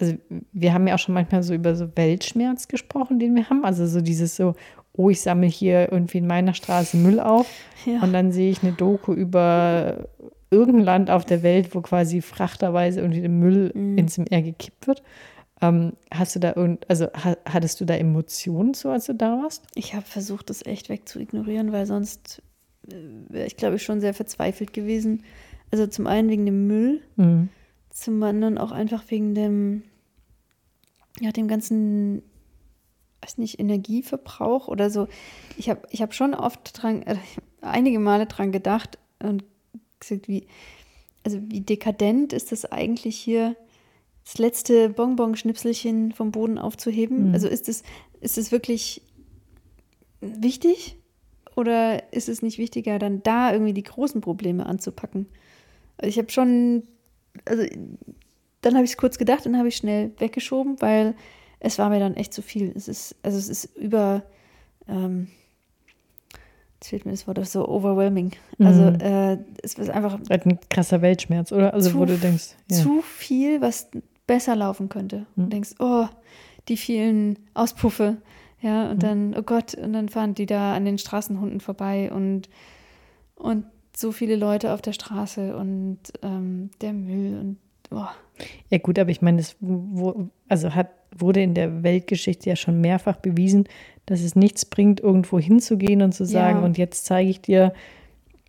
also 0.00 0.14
wir 0.52 0.72
haben 0.74 0.86
ja 0.86 0.94
auch 0.94 0.98
schon 0.98 1.14
manchmal 1.14 1.42
so 1.42 1.54
über 1.54 1.74
so 1.74 1.88
Weltschmerz 1.96 2.68
gesprochen, 2.68 3.18
den 3.18 3.34
wir 3.34 3.48
haben. 3.50 3.64
Also 3.64 3.86
so 3.86 4.00
dieses 4.00 4.36
so, 4.36 4.54
oh, 4.92 5.10
ich 5.10 5.20
sammle 5.20 5.46
hier 5.48 5.90
irgendwie 5.92 6.18
in 6.18 6.26
meiner 6.26 6.54
Straße 6.54 6.96
Müll 6.96 7.20
auf 7.20 7.46
Ja. 7.84 8.00
und 8.02 8.12
dann 8.12 8.32
sehe 8.32 8.50
ich 8.50 8.62
eine 8.62 8.72
Doku 8.72 9.12
über 9.12 10.08
irgendein 10.50 10.84
Land 10.84 11.10
auf 11.10 11.24
der 11.24 11.42
Welt, 11.42 11.74
wo 11.74 11.80
quasi 11.82 12.22
frachterweise 12.22 13.00
irgendwie 13.00 13.20
der 13.20 13.30
Müll 13.30 13.70
Mhm. 13.74 13.98
ins 13.98 14.18
Meer 14.18 14.42
gekippt 14.42 14.86
wird. 14.86 15.02
Ähm, 15.60 15.94
hast 16.14 16.36
du 16.36 16.38
da 16.40 16.52
irgend, 16.54 16.88
also 16.88 17.06
ha, 17.06 17.36
hattest 17.44 17.80
du 17.80 17.84
da 17.84 17.94
Emotionen 17.96 18.74
so, 18.74 18.90
als 18.90 19.06
du 19.06 19.14
da 19.14 19.42
warst? 19.42 19.64
Ich 19.74 19.94
habe 19.94 20.06
versucht, 20.06 20.48
das 20.50 20.64
echt 20.64 20.88
wegzuignorieren, 20.88 21.72
weil 21.72 21.84
sonst 21.84 22.40
äh, 22.88 22.94
wäre 23.28 23.46
ich, 23.46 23.56
glaube 23.56 23.76
ich, 23.76 23.82
schon 23.82 24.00
sehr 24.00 24.14
verzweifelt 24.14 24.72
gewesen. 24.72 25.24
Also 25.72 25.86
zum 25.88 26.06
einen 26.06 26.30
wegen 26.30 26.46
dem 26.46 26.66
Müll, 26.68 27.00
Mhm. 27.16 27.48
zum 27.90 28.22
anderen 28.22 28.56
auch 28.56 28.70
einfach 28.72 29.02
wegen 29.08 29.34
dem, 29.34 29.82
ja, 31.20 31.32
dem 31.32 31.48
ganzen, 31.48 32.22
weiß 33.22 33.38
nicht, 33.38 33.58
Energieverbrauch 33.58 34.68
oder 34.68 34.90
so. 34.90 35.08
Ich 35.56 35.68
habe 35.68 35.82
ich 35.90 36.02
hab 36.02 36.14
schon 36.14 36.34
oft 36.34 36.82
dran, 36.82 37.02
äh, 37.02 37.16
einige 37.60 37.98
Male 37.98 38.26
dran 38.26 38.52
gedacht 38.52 38.98
und 39.22 39.44
gesagt, 40.00 40.28
wie, 40.28 40.46
also 41.24 41.38
wie 41.42 41.60
dekadent 41.60 42.32
ist 42.32 42.52
das 42.52 42.64
eigentlich 42.64 43.16
hier, 43.16 43.56
das 44.24 44.36
letzte 44.36 44.90
Bonbon-Schnipselchen 44.90 46.12
vom 46.12 46.32
Boden 46.32 46.58
aufzuheben? 46.58 47.28
Mhm. 47.28 47.34
Also 47.34 47.48
ist 47.48 47.68
es, 47.68 47.82
ist 48.20 48.36
es 48.36 48.52
wirklich 48.52 49.00
wichtig 50.20 50.96
oder 51.56 52.12
ist 52.12 52.28
es 52.28 52.42
nicht 52.42 52.58
wichtiger, 52.58 52.98
dann 52.98 53.22
da 53.22 53.52
irgendwie 53.52 53.72
die 53.72 53.82
großen 53.82 54.20
Probleme 54.20 54.66
anzupacken? 54.66 55.26
Also 55.96 56.10
ich 56.10 56.18
habe 56.18 56.30
schon, 56.30 56.82
also 57.46 57.64
dann 58.62 58.74
habe 58.74 58.84
ich 58.84 58.92
es 58.92 58.96
kurz 58.96 59.18
gedacht 59.18 59.46
und 59.46 59.56
habe 59.56 59.68
ich 59.68 59.76
schnell 59.76 60.12
weggeschoben, 60.18 60.80
weil 60.80 61.14
es 61.60 61.78
war 61.78 61.88
mir 61.90 62.00
dann 62.00 62.14
echt 62.14 62.32
zu 62.34 62.42
viel. 62.42 62.72
Es 62.76 62.88
ist, 62.88 63.16
also 63.22 63.36
es 63.38 63.48
ist 63.48 63.76
über, 63.76 64.22
ähm, 64.88 65.28
jetzt 66.80 66.88
fehlt 66.90 67.04
mir 67.04 67.12
das 67.12 67.26
Wort, 67.26 67.44
so 67.46 67.68
overwhelming. 67.68 68.32
Also 68.58 68.82
Mhm. 68.82 69.00
äh, 69.00 69.38
es 69.62 69.74
ist 69.74 69.90
einfach 69.90 70.18
Halt 70.30 70.46
ein 70.46 70.58
krasser 70.70 71.02
Weltschmerz, 71.02 71.52
oder? 71.52 71.74
Also 71.74 71.94
wo 71.94 72.00
Zu 72.00 72.12
du 72.12 72.18
denkst, 72.18 72.54
ja. 72.70 72.76
zu 72.76 73.02
viel, 73.02 73.60
was 73.60 73.88
besser 74.26 74.54
laufen 74.56 74.88
könnte. 74.88 75.26
Mhm. 75.36 75.44
Und 75.44 75.52
denkst, 75.52 75.70
oh, 75.78 76.06
die 76.68 76.76
vielen 76.76 77.38
Auspuffe, 77.54 78.18
ja, 78.60 78.90
und 78.90 78.96
Mhm. 78.96 79.00
dann, 79.00 79.34
oh 79.36 79.42
Gott, 79.42 79.74
und 79.74 79.92
dann 79.92 80.08
fahren 80.08 80.34
die 80.34 80.46
da 80.46 80.74
an 80.74 80.84
den 80.84 80.98
Straßenhunden 80.98 81.60
vorbei 81.60 82.10
und, 82.12 82.48
und 83.36 83.64
so 83.96 84.12
viele 84.12 84.36
Leute 84.36 84.72
auf 84.74 84.82
der 84.82 84.92
Straße 84.92 85.56
und 85.56 85.98
ähm, 86.22 86.70
der 86.80 86.92
Müll 86.92 87.38
und 87.38 87.56
oh, 87.90 88.04
Ja 88.70 88.78
gut, 88.78 88.98
aber 88.98 89.10
ich 89.10 89.22
meine, 89.22 89.38
das 89.38 89.56
wo, 89.60 90.28
also 90.48 90.74
hat, 90.74 90.88
wurde 91.16 91.42
in 91.42 91.54
der 91.54 91.82
Weltgeschichte 91.82 92.50
ja 92.50 92.56
schon 92.56 92.80
mehrfach 92.80 93.16
bewiesen, 93.16 93.64
dass 94.06 94.20
es 94.20 94.36
nichts 94.36 94.64
bringt, 94.64 95.00
irgendwo 95.00 95.38
hinzugehen 95.38 96.02
und 96.02 96.12
zu 96.12 96.24
sagen, 96.26 96.58
Ja. 96.60 96.64
und 96.64 96.76
jetzt 96.78 97.06
zeige 97.06 97.30
ich 97.30 97.40
dir, 97.40 97.72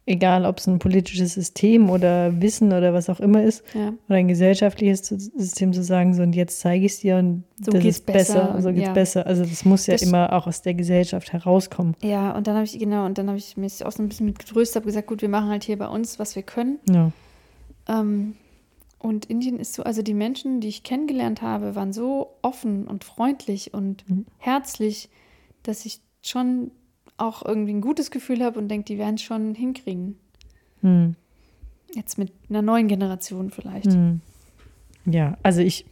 egal 0.06 0.46
ob 0.46 0.58
es 0.58 0.66
ein 0.68 0.80
politisches 0.80 1.36
System 1.36 1.90
oder 1.90 2.42
Wissen 2.42 2.74
oder 2.74 2.94
was 2.94 3.10
auch 3.10 3.20
immer 3.20 3.44
ist, 3.44 3.64
ja. 3.76 3.94
oder 4.08 4.18
ein 4.18 4.28
gesellschaftliches 4.28 5.06
System 5.08 5.72
zu 5.72 5.84
sagen, 5.84 6.16
so 6.16 6.24
und 6.24 6.34
jetzt 6.36 6.60
zeige 6.62 6.86
ich 6.86 6.94
es 6.94 7.00
dir 7.02 7.18
und 7.18 7.44
So 7.64 7.72
das 7.72 7.86
ist 7.86 8.06
besser, 8.08 8.34
besser 8.34 8.56
und 8.56 8.62
so 8.64 8.70
geht's 8.74 8.88
ja. 8.88 8.94
besser. 8.94 9.28
Also 9.28 9.44
das 9.46 9.64
muss 9.66 9.86
ja 9.88 9.94
Das- 9.94 10.02
immer 10.02 10.34
auch 10.34 10.48
aus 10.48 10.62
der 10.64 10.74
Gesellschaft 10.74 11.32
herauskommen. 11.32 11.96
Ja, 12.02 12.36
und 12.36 12.48
dann 12.48 12.56
habe 12.56 12.66
ich, 12.66 12.78
genau, 12.80 13.06
und 13.06 13.18
dann 13.20 13.28
habe 13.28 13.38
ich 13.38 13.56
mich 13.56 13.86
auch 13.86 13.92
so 13.92 14.02
ein 14.02 14.10
bisschen 14.10 14.26
mit 14.26 14.40
getröstet, 14.40 14.78
habe 14.78 14.86
gesagt, 14.88 15.08
gut, 15.08 15.22
wir 15.22 15.30
machen 15.30 15.50
halt 15.50 15.64
hier 15.64 15.78
bei 15.78 15.88
uns, 15.88 16.18
was 16.20 16.36
wir 16.36 16.44
können. 16.44 16.80
Ja. 16.90 17.12
Ähm, 17.88 18.34
und 19.00 19.26
Indien 19.26 19.60
ist 19.60 19.74
so, 19.74 19.84
also 19.84 20.02
die 20.02 20.14
Menschen, 20.14 20.60
die 20.62 20.68
ich 20.68 20.84
kennengelernt 20.84 21.42
habe, 21.42 21.76
waren 21.76 21.94
so 21.94 22.36
offen 22.42 22.88
und 22.88 23.04
freundlich 23.04 23.74
und 23.74 24.08
Mhm. 24.10 24.26
herzlich, 24.38 25.10
dass 25.64 25.86
ich 25.86 26.02
schon 26.22 26.72
auch 27.18 27.44
irgendwie 27.46 27.74
ein 27.74 27.82
gutes 27.82 28.12
Gefühl 28.12 28.44
habe 28.44 28.60
und 28.60 28.68
denke, 28.70 28.86
die 28.86 28.98
werden 28.98 29.16
es 29.16 29.22
schon 29.22 29.56
hinkriegen. 29.56 30.18
Hm. 30.82 31.16
Jetzt 31.96 32.18
mit 32.18 32.32
einer 32.50 32.62
neuen 32.62 32.88
Generation 32.88 33.50
vielleicht. 33.52 33.92
Hm. 33.92 34.22
Ja, 35.06 35.38
also 35.44 35.62
ich, 35.62 35.86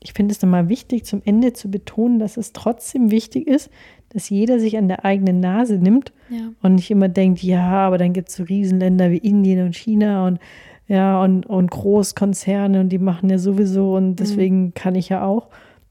ich 0.00 0.12
finde 0.12 0.32
es 0.32 0.40
nochmal 0.42 0.68
wichtig, 0.68 1.04
zum 1.04 1.22
Ende 1.24 1.52
zu 1.52 1.70
betonen, 1.70 2.18
dass 2.18 2.36
es 2.36 2.52
trotzdem 2.52 3.10
wichtig 3.10 3.46
ist, 3.46 3.70
dass 4.10 4.30
jeder 4.30 4.58
sich 4.60 4.76
an 4.78 4.88
der 4.88 5.04
eigenen 5.04 5.40
Nase 5.40 5.76
nimmt 5.78 6.12
Ja. 6.30 6.52
und 6.62 6.76
nicht 6.76 6.90
immer 6.90 7.08
denkt, 7.08 7.42
ja, 7.42 7.66
aber 7.86 7.98
dann 7.98 8.12
gibt 8.12 8.28
es 8.30 8.36
so 8.36 8.44
Riesenländer 8.44 9.10
wie 9.10 9.18
Indien 9.18 9.66
und 9.66 9.76
China 9.76 10.26
und 10.26 10.38
ja, 10.86 11.22
und, 11.22 11.46
und 11.46 11.70
Großkonzerne 11.70 12.80
und 12.80 12.88
die 12.90 12.98
machen 12.98 13.30
ja 13.30 13.38
sowieso 13.38 13.96
und 13.96 14.16
deswegen 14.16 14.74
kann 14.74 14.94
ich 14.94 15.08
ja 15.08 15.24
auch. 15.24 15.48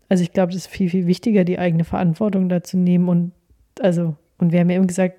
Also 0.10 0.24
ich 0.24 0.32
glaube, 0.34 0.52
das 0.52 0.62
ist 0.64 0.68
viel, 0.68 0.90
viel 0.90 1.08
wichtiger, 1.08 1.44
die 1.46 1.58
eigene 1.58 1.84
Verantwortung 1.84 2.48
da 2.50 2.62
zu 2.62 2.78
nehmen 2.78 3.10
und 3.10 3.32
also, 3.82 4.16
und 4.38 4.52
wir 4.52 4.60
haben 4.60 4.70
ja 4.70 4.76
eben 4.78 4.86
gesagt, 4.88 5.16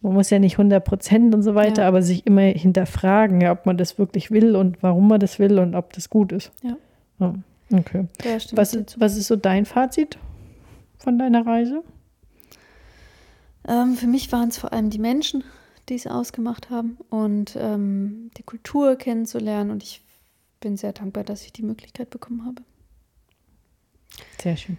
man 0.00 0.14
muss 0.14 0.30
ja 0.30 0.38
nicht 0.38 0.54
100 0.54 0.82
Prozent 0.84 1.34
und 1.34 1.42
so 1.42 1.54
weiter, 1.54 1.82
Ja. 1.82 1.88
aber 1.88 2.00
sich 2.02 2.26
immer 2.26 2.42
hinterfragen, 2.42 3.40
ja, 3.40 3.52
ob 3.52 3.66
man 3.66 3.76
das 3.76 3.98
wirklich 3.98 4.30
will 4.30 4.56
und 4.56 4.82
warum 4.82 5.08
man 5.08 5.20
das 5.20 5.38
will 5.38 5.58
und 5.58 5.74
ob 5.74 5.92
das 5.92 6.08
gut 6.08 6.32
ist. 6.32 6.52
Ja. 6.62 6.76
Ja, 7.18 7.34
okay. 7.72 8.06
Was, 8.54 8.72
ist- 8.74 8.98
was 9.00 9.16
ist 9.16 9.26
so 9.26 9.36
dein 9.36 9.64
Fazit 9.66 10.16
von 10.98 11.18
deiner 11.18 11.44
Reise? 11.46 11.82
Ähm, 13.68 13.94
für 13.94 14.06
mich 14.06 14.30
waren 14.32 14.48
es 14.48 14.58
vor 14.58 14.72
allem 14.72 14.90
die 14.90 14.98
Menschen, 14.98 15.42
die 15.88 15.94
es 15.94 16.06
ausgemacht 16.06 16.70
haben 16.70 16.98
und 17.10 17.56
ähm, 17.58 18.30
die 18.36 18.42
Kultur 18.42 18.96
kennenzulernen. 18.96 19.70
Und 19.70 19.82
ich 19.82 20.02
bin 20.60 20.76
sehr 20.76 20.92
dankbar, 20.92 21.24
dass 21.24 21.44
ich 21.44 21.52
die 21.52 21.62
Möglichkeit 21.62 22.10
bekommen 22.10 22.44
habe. 22.44 22.62
Sehr 24.40 24.56
schön. 24.56 24.78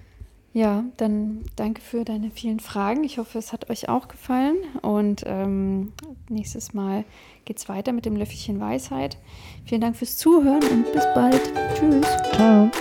Ja, 0.53 0.85
dann 0.97 1.43
danke 1.55 1.81
für 1.81 2.03
deine 2.03 2.31
vielen 2.31 2.59
Fragen. 2.59 3.03
Ich 3.03 3.19
hoffe, 3.19 3.37
es 3.37 3.53
hat 3.53 3.69
euch 3.69 3.89
auch 3.89 4.07
gefallen. 4.07 4.55
Und 4.81 5.23
ähm, 5.27 5.93
nächstes 6.29 6.73
Mal 6.73 7.05
geht 7.45 7.59
es 7.59 7.69
weiter 7.69 7.93
mit 7.93 8.05
dem 8.05 8.15
Löffelchen 8.15 8.59
Weisheit. 8.59 9.17
Vielen 9.65 9.81
Dank 9.81 9.95
fürs 9.95 10.17
Zuhören 10.17 10.63
und 10.63 10.91
bis 10.91 11.05
bald. 11.13 11.53
Tschüss. 11.75 12.07
Ciao. 12.33 12.71